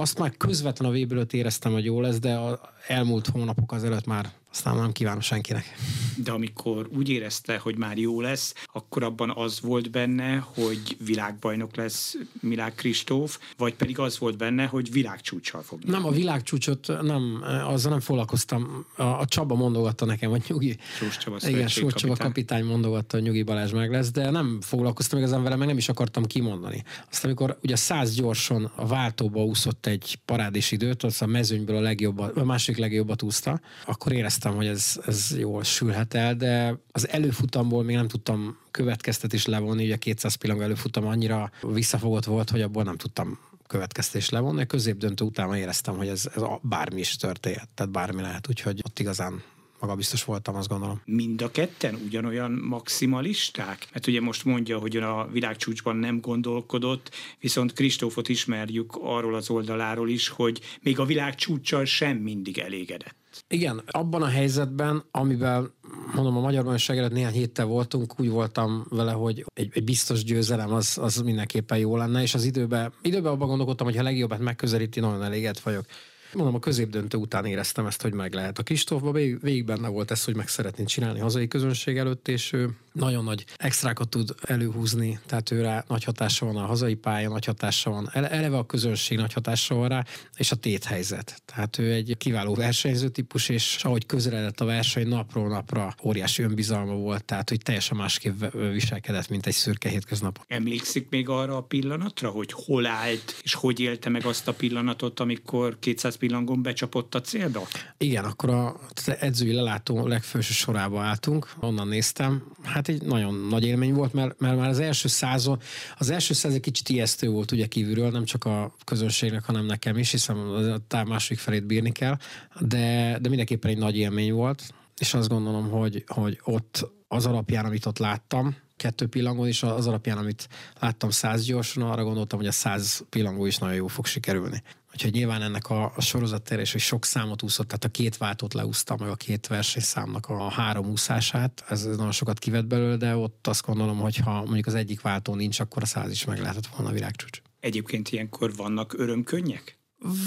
azt 0.00 0.18
már 0.18 0.36
közvetlen 0.36 0.90
a 0.90 0.92
vb 0.92 1.34
éreztem, 1.34 1.72
hogy 1.72 1.84
jó 1.84 2.00
lesz, 2.00 2.18
de 2.18 2.34
a 2.34 2.60
elmúlt 2.86 3.26
hónapok 3.26 3.72
előtt 3.84 4.06
már 4.06 4.32
aztán 4.52 4.76
nem 4.76 4.92
kívánom 4.92 5.20
senkinek. 5.20 5.74
De 6.16 6.32
amikor 6.32 6.88
úgy 6.96 7.08
érezte, 7.08 7.58
hogy 7.58 7.76
már 7.76 7.98
jó 7.98 8.20
lesz, 8.20 8.54
akkor 8.72 9.02
abban 9.02 9.30
az 9.30 9.60
volt 9.60 9.90
benne, 9.90 10.36
hogy 10.54 10.96
világbajnok 11.04 11.76
lesz 11.76 12.16
Milák 12.40 12.74
Kristóf, 12.74 13.38
vagy 13.56 13.74
pedig 13.74 13.98
az 13.98 14.18
volt 14.18 14.36
benne, 14.36 14.64
hogy 14.64 14.92
világcsúcsal 14.92 15.62
fog. 15.62 15.82
Nem, 15.84 16.06
a 16.06 16.10
világcsúcsot 16.10 16.86
nem, 17.02 17.44
azzal 17.66 17.90
nem 17.90 18.00
foglalkoztam. 18.00 18.86
A, 18.96 19.02
a 19.02 19.24
Csaba 19.26 19.54
mondogatta 19.54 20.04
nekem, 20.04 20.30
hogy 20.30 20.44
Nyugi. 20.48 20.76
Sós 20.98 21.16
Csaba, 21.16 21.36
igen, 21.48 21.68
Sós 21.68 21.92
Csaba 21.94 22.16
kapitány 22.16 22.64
mondogatta, 22.64 23.16
hogy 23.16 23.26
Nyugi 23.26 23.42
Balázs 23.42 23.72
meg 23.72 23.90
lesz, 23.90 24.10
de 24.10 24.30
nem 24.30 24.58
foglalkoztam 24.60 25.18
igazán 25.18 25.42
vele, 25.42 25.56
meg 25.56 25.66
nem 25.66 25.76
is 25.76 25.88
akartam 25.88 26.24
kimondani. 26.24 26.84
Aztán 27.10 27.30
amikor 27.30 27.58
ugye 27.62 27.76
száz 27.76 28.14
gyorsan 28.14 28.72
a 28.74 28.86
váltóba 28.86 29.44
úszott 29.44 29.86
egy 29.86 30.18
parádés 30.24 30.72
időt, 30.72 31.02
az 31.02 31.22
a 31.22 31.26
mezőnyből 31.26 31.76
a 31.76 31.80
legjobbat, 31.80 32.36
a 32.36 32.44
másik 32.44 32.76
legjobbat 32.76 33.22
úszta, 33.22 33.60
akkor 33.86 34.12
éreztem, 34.12 34.39
hogy 34.44 34.66
ez, 34.66 35.00
ez 35.06 35.34
jól 35.38 35.64
sülhet 35.64 36.14
el, 36.14 36.34
de 36.34 36.78
az 36.92 37.08
előfutamból 37.08 37.82
még 37.82 37.96
nem 37.96 38.08
tudtam 38.08 38.58
következtetés 38.70 39.46
levonni, 39.46 39.84
ugye 39.84 39.94
a 39.94 39.98
200 39.98 40.34
pillanat 40.34 40.62
előfutam 40.62 41.06
annyira 41.06 41.50
visszafogott 41.62 42.24
volt, 42.24 42.50
hogy 42.50 42.62
abból 42.62 42.82
nem 42.82 42.96
tudtam 42.96 43.38
következtés 43.66 44.28
levonni. 44.28 44.60
A 44.60 44.66
középdöntő 44.66 45.24
után 45.24 45.54
éreztem, 45.54 45.96
hogy 45.96 46.08
ez, 46.08 46.30
ez 46.34 46.42
bármi 46.62 47.00
is 47.00 47.16
történt, 47.16 47.68
tehát 47.74 47.92
bármi 47.92 48.22
lehet, 48.22 48.48
úgyhogy 48.48 48.80
ott 48.84 48.98
igazán 48.98 49.42
magabiztos 49.80 50.24
voltam, 50.24 50.54
azt 50.54 50.68
gondolom. 50.68 51.00
Mind 51.04 51.42
a 51.42 51.50
ketten 51.50 51.94
ugyanolyan 51.94 52.50
maximalisták? 52.50 53.88
Mert 53.92 54.06
ugye 54.06 54.20
most 54.20 54.44
mondja, 54.44 54.78
hogy 54.78 54.96
a 54.96 55.28
világcsúcsban 55.32 55.96
nem 55.96 56.20
gondolkodott, 56.20 57.10
viszont 57.40 57.72
Kristófot 57.72 58.28
ismerjük 58.28 58.98
arról 59.00 59.34
az 59.34 59.50
oldaláról 59.50 60.08
is, 60.08 60.28
hogy 60.28 60.60
még 60.82 60.98
a 60.98 61.04
világcsúccsal 61.04 61.84
sem 61.84 62.16
mindig 62.16 62.58
elégedett. 62.58 63.19
Igen, 63.48 63.82
abban 63.86 64.22
a 64.22 64.26
helyzetben, 64.26 65.04
amiben 65.10 65.72
mondom, 66.14 66.36
a 66.36 66.40
Magyar 66.40 66.62
Bajnokság 66.62 66.98
előtt 66.98 67.12
néhány 67.12 67.32
héttel 67.32 67.66
voltunk, 67.66 68.20
úgy 68.20 68.30
voltam 68.30 68.86
vele, 68.88 69.12
hogy 69.12 69.44
egy, 69.54 69.70
egy 69.72 69.84
biztos 69.84 70.24
győzelem 70.24 70.72
az, 70.72 70.98
az 71.00 71.16
mindenképpen 71.16 71.78
jó 71.78 71.96
lenne, 71.96 72.22
és 72.22 72.34
az 72.34 72.44
időben, 72.44 72.92
időben 73.02 73.32
abban 73.32 73.48
gondolkodtam, 73.48 73.86
hogy 73.86 73.96
ha 73.96 74.02
legjobbat 74.02 74.38
megközelíti, 74.38 75.00
nagyon 75.00 75.22
elégedett 75.22 75.60
vagyok. 75.60 75.84
Mondom, 76.32 76.54
a 76.54 76.58
középdöntő 76.58 77.18
után 77.18 77.44
éreztem 77.44 77.86
ezt, 77.86 78.02
hogy 78.02 78.12
meg 78.12 78.34
lehet. 78.34 78.58
A 78.58 78.62
Kistófban 78.62 79.12
végig, 79.12 79.40
végig 79.40 79.64
benne 79.64 79.88
volt 79.88 80.10
ez, 80.10 80.24
hogy 80.24 80.36
meg 80.36 80.48
szeretnénk 80.48 80.88
csinálni 80.88 81.18
hazai 81.18 81.48
közönség 81.48 81.96
előtt, 81.96 82.28
és 82.28 82.52
ő 82.52 82.70
nagyon 82.92 83.24
nagy 83.24 83.44
extrákat 83.56 84.08
tud 84.08 84.34
előhúzni, 84.42 85.18
tehát 85.26 85.50
őre 85.50 85.84
nagy 85.88 86.04
hatása 86.04 86.46
van 86.46 86.56
a 86.56 86.66
hazai 86.66 86.94
pálya, 86.94 87.28
nagy 87.28 87.44
hatása 87.44 87.90
van, 87.90 88.10
eleve 88.12 88.56
a 88.56 88.66
közönség 88.66 89.18
nagy 89.18 89.32
hatása 89.32 89.74
van 89.74 89.88
rá, 89.88 90.04
és 90.36 90.50
a 90.50 90.56
téthelyzet. 90.56 91.42
Tehát 91.44 91.78
ő 91.78 91.92
egy 91.92 92.14
kiváló 92.18 92.54
versenyző 92.54 93.08
típus, 93.08 93.48
és 93.48 93.84
ahogy 93.84 94.06
közeledett 94.06 94.60
a 94.60 94.64
verseny 94.64 95.08
napról 95.08 95.48
napra 95.48 95.94
óriási 96.04 96.42
önbizalma 96.42 96.94
volt, 96.94 97.24
tehát 97.24 97.48
hogy 97.48 97.62
teljesen 97.62 97.96
másképp 97.96 98.44
viselkedett, 98.72 99.28
mint 99.28 99.46
egy 99.46 99.54
szürke 99.54 99.88
hétköznap. 99.88 100.44
Emlékszik 100.48 101.06
még 101.10 101.28
arra 101.28 101.56
a 101.56 101.62
pillanatra, 101.62 102.28
hogy 102.28 102.52
hol 102.52 102.86
állt, 102.86 103.40
és 103.42 103.54
hogy 103.54 103.80
élte 103.80 104.08
meg 104.08 104.24
azt 104.24 104.48
a 104.48 104.52
pillanatot, 104.52 105.20
amikor 105.20 105.78
200 105.78 106.16
pillangon 106.20 106.62
becsapott 106.62 107.14
a 107.14 107.20
célba? 107.20 107.66
Igen, 107.98 108.24
akkor 108.24 108.50
a 108.50 108.76
edzői 109.18 109.52
lelátó 109.52 110.06
legfőső 110.06 110.52
sorába 110.52 111.02
álltunk, 111.02 111.52
onnan 111.60 111.88
néztem. 111.88 112.42
Hát 112.62 112.88
egy 112.88 113.02
nagyon 113.02 113.34
nagy 113.34 113.64
élmény 113.64 113.94
volt, 113.94 114.12
mert, 114.12 114.40
mert 114.40 114.56
már 114.56 114.68
az 114.68 114.78
első 114.78 115.08
százon, 115.08 115.60
az 115.98 116.10
első 116.10 116.34
száz 116.34 116.54
egy 116.54 116.60
kicsit 116.60 116.88
ijesztő 116.88 117.28
volt 117.28 117.52
ugye 117.52 117.66
kívülről, 117.66 118.10
nem 118.10 118.24
csak 118.24 118.44
a 118.44 118.74
közönségnek, 118.84 119.44
hanem 119.44 119.64
nekem 119.64 119.98
is, 119.98 120.10
hiszen 120.10 120.36
a 120.36 120.78
táv 120.88 121.06
másik 121.06 121.38
felét 121.38 121.64
bírni 121.64 121.92
kell, 121.92 122.16
de, 122.60 123.18
de 123.20 123.28
mindenképpen 123.28 123.70
egy 123.70 123.78
nagy 123.78 123.96
élmény 123.96 124.32
volt, 124.32 124.74
és 124.98 125.14
azt 125.14 125.28
gondolom, 125.28 125.70
hogy, 125.70 126.04
hogy 126.06 126.40
ott 126.42 126.90
az 127.08 127.26
alapján, 127.26 127.64
amit 127.64 127.86
ott 127.86 127.98
láttam, 127.98 128.56
kettő 128.80 129.06
pillangó, 129.06 129.46
és 129.46 129.62
az 129.62 129.86
alapján, 129.86 130.18
amit 130.18 130.48
láttam 130.80 131.10
száz 131.10 131.44
gyorsan, 131.44 131.82
arra 131.82 132.04
gondoltam, 132.04 132.38
hogy 132.38 132.48
a 132.48 132.52
száz 132.52 133.04
pillangó 133.08 133.46
is 133.46 133.58
nagyon 133.58 133.74
jó 133.74 133.86
fog 133.86 134.06
sikerülni. 134.06 134.62
Úgyhogy 134.92 135.12
nyilván 135.12 135.42
ennek 135.42 135.70
a, 135.70 135.92
a 135.96 136.00
sorozatterés, 136.00 136.72
hogy 136.72 136.80
sok 136.80 137.04
számot 137.04 137.42
úszott, 137.42 137.66
tehát 137.66 137.84
a 137.84 137.88
két 137.88 138.16
váltót 138.16 138.54
leúszta, 138.54 138.96
meg 138.98 139.08
a 139.08 139.14
két 139.14 139.46
versenyszámnak 139.46 140.26
a 140.26 140.48
három 140.48 140.86
úszását, 140.86 141.64
ez 141.68 141.84
nagyon 141.84 142.12
sokat 142.12 142.38
kivett 142.38 142.66
belőle, 142.66 142.96
de 142.96 143.16
ott 143.16 143.46
azt 143.46 143.66
gondolom, 143.66 143.98
hogy 143.98 144.16
ha 144.16 144.42
mondjuk 144.44 144.66
az 144.66 144.74
egyik 144.74 145.00
váltó 145.00 145.34
nincs, 145.34 145.60
akkor 145.60 145.82
a 145.82 145.86
száz 145.86 146.10
is 146.10 146.24
meg 146.24 146.40
lehetett 146.40 146.66
volna 146.66 146.90
a 146.90 146.92
világcsúcs. 146.92 147.40
Egyébként 147.60 148.08
ilyenkor 148.08 148.54
vannak 148.54 148.98
örömkönnyek? 148.98 149.79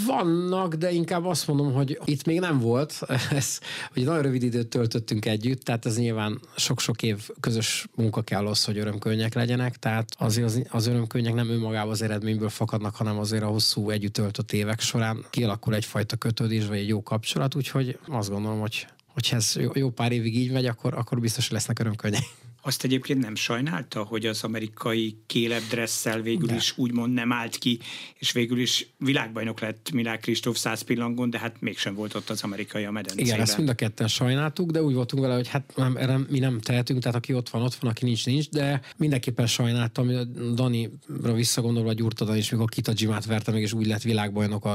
Vannak, 0.06 0.74
de 0.74 0.92
inkább 0.92 1.26
azt 1.26 1.48
mondom, 1.48 1.74
hogy 1.74 2.00
itt 2.06 2.26
még 2.26 2.40
nem 2.40 2.60
volt. 2.60 3.00
Ez, 3.32 3.60
hogy 3.94 4.04
nagyon 4.04 4.22
rövid 4.22 4.44
időt 4.44 4.68
töltöttünk 4.68 5.26
együtt, 5.26 5.64
tehát 5.64 5.86
ez 5.86 5.98
nyilván 5.98 6.40
sok-sok 6.56 7.02
év 7.02 7.30
közös 7.40 7.88
munka 7.96 8.22
kell 8.22 8.48
az, 8.48 8.64
hogy 8.64 8.78
örömkönyvek 8.78 9.34
legyenek, 9.34 9.78
tehát 9.78 10.16
azért 10.18 10.48
az, 10.48 10.62
az 10.70 10.88
örömkönyvek 10.88 11.34
nem 11.34 11.50
önmagában 11.50 11.92
az 11.92 12.02
eredményből 12.02 12.50
fakadnak, 12.50 12.96
hanem 12.96 13.20
azért 13.20 13.44
a 13.44 13.48
hosszú 13.48 13.90
együtt 13.90 14.14
töltött 14.14 14.52
évek 14.52 14.80
során 14.80 15.26
kialakul 15.30 15.76
egyfajta 15.76 16.16
kötődés, 16.16 16.66
vagy 16.66 16.78
egy 16.78 16.88
jó 16.88 17.04
kapcsolat, 17.04 17.56
úgyhogy 17.56 17.98
azt 18.08 18.30
gondolom, 18.30 18.60
hogy 18.60 18.88
hogy 19.14 19.30
ez 19.32 19.56
jó, 19.60 19.72
jó 19.74 19.90
pár 19.90 20.12
évig 20.12 20.38
így 20.38 20.52
megy, 20.52 20.66
akkor, 20.66 20.94
akkor 20.94 21.20
biztos 21.20 21.50
lesznek 21.50 21.80
örömkönyvek. 21.80 22.24
Azt 22.66 22.84
egyébként 22.84 23.20
nem 23.20 23.36
sajnálta, 23.36 24.04
hogy 24.04 24.26
az 24.26 24.44
amerikai 24.44 25.18
Caleb 25.28 25.62
Dressel 25.70 26.22
végül 26.22 26.48
de. 26.48 26.56
is 26.56 26.78
úgymond 26.78 27.14
nem 27.14 27.32
állt 27.32 27.58
ki, 27.58 27.80
és 28.18 28.32
végül 28.32 28.60
is 28.60 28.88
világbajnok 28.98 29.60
lett 29.60 29.92
Milák 29.94 30.20
Kristóf 30.20 30.58
száz 30.58 30.82
pillangon, 30.82 31.30
de 31.30 31.40
hát 31.40 31.62
mégsem 31.62 31.94
volt 31.94 32.16
ott 32.16 32.30
az 32.30 32.44
amerikai 32.44 32.84
a 32.84 32.92
medencében. 32.92 33.26
Igen, 33.26 33.40
ezt 33.40 33.58
mind 33.58 33.70
a 33.70 33.74
ketten 33.74 34.08
sajnáltuk, 34.08 34.72
de 34.72 34.84
úgy 34.84 34.94
voltunk 34.94 35.22
vele, 35.22 35.36
hogy 35.36 35.48
hát 35.48 35.74
nem, 35.76 35.98
erre 35.98 36.18
mi 36.30 36.40
nem 36.40 36.60
tehetünk, 36.60 37.02
tehát 37.02 37.18
aki 37.18 37.34
ott 37.34 37.50
van, 37.50 37.62
ott 37.62 37.76
van, 37.76 37.92
aki 37.92 38.06
nincs, 38.06 38.26
nincs, 38.26 38.50
de 38.50 38.82
mindenképpen 38.98 39.48
sajnáltam, 39.48 40.10
Dani-ra 40.56 41.34
visszagondolva 41.34 41.94
Gyurta 41.94 42.26
Dani 42.26 42.38
is, 42.38 42.50
mikor 42.50 42.70
Kita 42.70 42.94
verte 43.28 43.52
meg, 43.52 43.62
és 43.62 43.74
úgy 43.74 43.86
lett 43.86 44.02
világbajnok, 44.02 44.66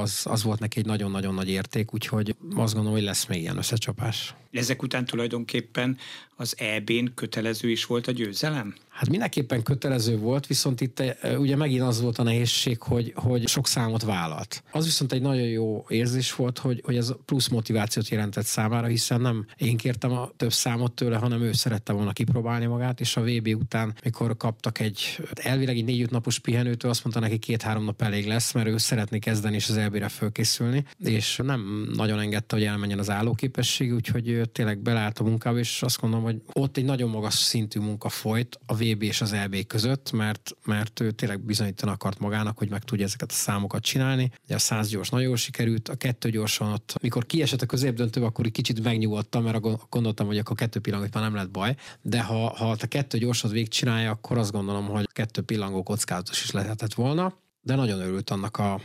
az, 0.00 0.20
az 0.24 0.42
volt 0.42 0.60
neki 0.60 0.78
egy 0.78 0.86
nagyon-nagyon 0.86 1.34
nagy 1.34 1.48
érték, 1.48 1.94
úgyhogy 1.94 2.36
azt 2.54 2.74
gondolom, 2.74 2.98
hogy 2.98 3.06
lesz 3.06 3.26
még 3.26 3.40
ilyen 3.40 3.56
összecsapás. 3.56 4.34
Ezek 4.50 4.82
után 4.82 5.04
tulajdonképpen 5.04 5.98
az 6.40 6.54
EB-n 6.58 7.06
kötelező 7.14 7.70
is 7.70 7.86
volt 7.86 8.06
a 8.06 8.12
győzelem? 8.12 8.74
Hát 8.98 9.08
mindenképpen 9.08 9.62
kötelező 9.62 10.18
volt, 10.18 10.46
viszont 10.46 10.80
itt 10.80 11.00
eh, 11.00 11.40
ugye 11.40 11.56
megint 11.56 11.82
az 11.82 12.00
volt 12.00 12.18
a 12.18 12.22
nehézség, 12.22 12.82
hogy, 12.82 13.12
hogy 13.16 13.48
sok 13.48 13.66
számot 13.66 14.02
vállalt. 14.02 14.62
Az 14.70 14.84
viszont 14.84 15.12
egy 15.12 15.20
nagyon 15.20 15.46
jó 15.46 15.84
érzés 15.88 16.34
volt, 16.34 16.58
hogy, 16.58 16.82
hogy 16.84 16.96
ez 16.96 17.12
plusz 17.24 17.48
motivációt 17.48 18.08
jelentett 18.08 18.44
számára, 18.44 18.86
hiszen 18.86 19.20
nem 19.20 19.46
én 19.56 19.76
kértem 19.76 20.12
a 20.12 20.30
több 20.36 20.52
számot 20.52 20.92
tőle, 20.92 21.16
hanem 21.16 21.42
ő 21.42 21.52
szerette 21.52 21.92
volna 21.92 22.12
kipróbálni 22.12 22.66
magát, 22.66 23.00
és 23.00 23.16
a 23.16 23.20
VB 23.20 23.46
után, 23.46 23.94
mikor 24.04 24.36
kaptak 24.36 24.80
egy 24.80 25.20
elvileg 25.34 25.76
egy 25.76 25.84
négy 25.84 26.10
napos 26.10 26.38
pihenőtől, 26.38 26.90
azt 26.90 27.04
mondta 27.04 27.20
neki 27.20 27.38
két-három 27.38 27.84
nap 27.84 28.02
elég 28.02 28.26
lesz, 28.26 28.52
mert 28.52 28.68
ő 28.68 28.76
szeretné 28.76 29.18
kezdeni 29.18 29.54
és 29.54 29.68
az 29.68 29.76
elbére 29.76 30.08
fölkészülni, 30.08 30.84
és 30.98 31.40
nem 31.44 31.90
nagyon 31.94 32.20
engedte, 32.20 32.56
hogy 32.56 32.64
elmenjen 32.64 32.98
az 32.98 33.10
állóképesség, 33.10 33.94
úgyhogy 33.94 34.40
tényleg 34.52 34.78
belállt 34.78 35.18
a 35.18 35.24
munkába, 35.24 35.58
és 35.58 35.82
azt 35.82 36.00
mondom, 36.02 36.22
hogy 36.22 36.36
ott 36.52 36.76
egy 36.76 36.84
nagyon 36.84 37.10
magas 37.10 37.34
szintű 37.34 37.80
munka 37.80 38.08
folyt 38.08 38.58
a 38.66 38.74
VB 38.74 38.86
és 38.96 39.20
az 39.20 39.32
EB 39.32 39.66
között, 39.66 40.12
mert, 40.12 40.56
mert 40.64 41.00
ő 41.00 41.10
tényleg 41.10 41.40
bizonyítani 41.40 41.92
akart 41.92 42.18
magának, 42.18 42.58
hogy 42.58 42.70
meg 42.70 42.82
tudja 42.82 43.04
ezeket 43.04 43.30
a 43.30 43.34
számokat 43.34 43.82
csinálni. 43.82 44.30
Ugye 44.44 44.54
a 44.54 44.58
100 44.58 44.88
gyors 44.88 45.08
nagyon 45.08 45.26
jól 45.26 45.36
sikerült, 45.36 45.88
a 45.88 45.94
kettő 45.94 46.30
gyorsan 46.30 46.72
ott, 46.72 46.96
mikor 47.00 47.26
kiesett 47.26 47.62
a 47.62 47.66
középdöntő, 47.66 48.24
akkor 48.24 48.46
egy 48.46 48.52
kicsit 48.52 48.82
megnyugodtam, 48.82 49.42
mert 49.42 49.88
gondoltam, 49.88 50.26
hogy 50.26 50.38
akkor 50.38 50.56
kettő 50.56 50.80
pillanat 50.80 51.14
már 51.14 51.22
nem 51.22 51.34
lett 51.34 51.50
baj, 51.50 51.76
de 52.02 52.22
ha, 52.22 52.56
ha 52.56 52.70
a 52.70 52.86
kettő 52.88 53.18
gyorsat 53.18 53.50
végigcsinálja, 53.50 54.10
akkor 54.10 54.38
azt 54.38 54.52
gondolom, 54.52 54.86
hogy 54.86 55.06
kettő 55.12 55.42
pillangó 55.42 55.82
kockázatos 55.82 56.42
is 56.42 56.50
lehetett 56.50 56.94
volna, 56.94 57.34
de 57.60 57.74
nagyon 57.74 58.00
örült 58.00 58.30
annak, 58.30 58.56
a, 58.56 58.80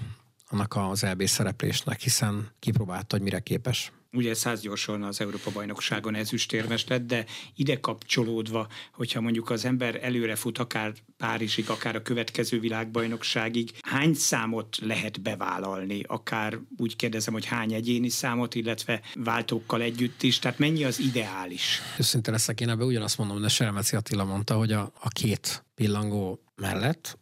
annak 0.49 0.75
az 0.75 1.03
EB 1.03 1.25
szereplésnek, 1.25 2.01
hiszen 2.01 2.49
kipróbálta, 2.59 3.15
hogy 3.15 3.23
mire 3.25 3.39
képes 3.39 3.91
ugye 4.13 4.33
száz 4.33 4.61
gyorsan 4.61 5.03
az 5.03 5.21
Európa-bajnokságon 5.21 6.15
ezüstérmes 6.15 6.87
lett, 6.87 7.05
de 7.05 7.25
ide 7.55 7.79
kapcsolódva, 7.79 8.67
hogyha 8.93 9.21
mondjuk 9.21 9.49
az 9.49 9.65
ember 9.65 9.99
előre 10.01 10.35
fut 10.35 10.57
akár 10.57 10.93
Párizsig, 11.17 11.69
akár 11.69 11.95
a 11.95 12.01
következő 12.01 12.59
világbajnokságig, 12.59 13.71
hány 13.81 14.13
számot 14.13 14.77
lehet 14.81 15.21
bevállalni? 15.21 16.03
Akár 16.07 16.59
úgy 16.77 16.95
kérdezem, 16.95 17.33
hogy 17.33 17.45
hány 17.45 17.73
egyéni 17.73 18.09
számot, 18.09 18.55
illetve 18.55 19.01
váltókkal 19.13 19.81
együtt 19.81 20.23
is, 20.23 20.39
tehát 20.39 20.59
mennyi 20.59 20.83
az 20.83 20.99
ideális? 20.99 21.81
Őszinte 21.99 22.31
leszek, 22.31 22.61
én 22.61 22.69
ebbe 22.69 22.83
ugyanazt 22.83 23.17
mondom, 23.17 23.41
de 23.41 23.47
Selmeci 23.47 23.95
Attila 23.95 24.25
mondta, 24.25 24.55
hogy 24.55 24.71
a, 24.71 24.91
a 24.99 25.07
két 25.07 25.65
pillangó 25.75 26.39
mellett 26.55 27.19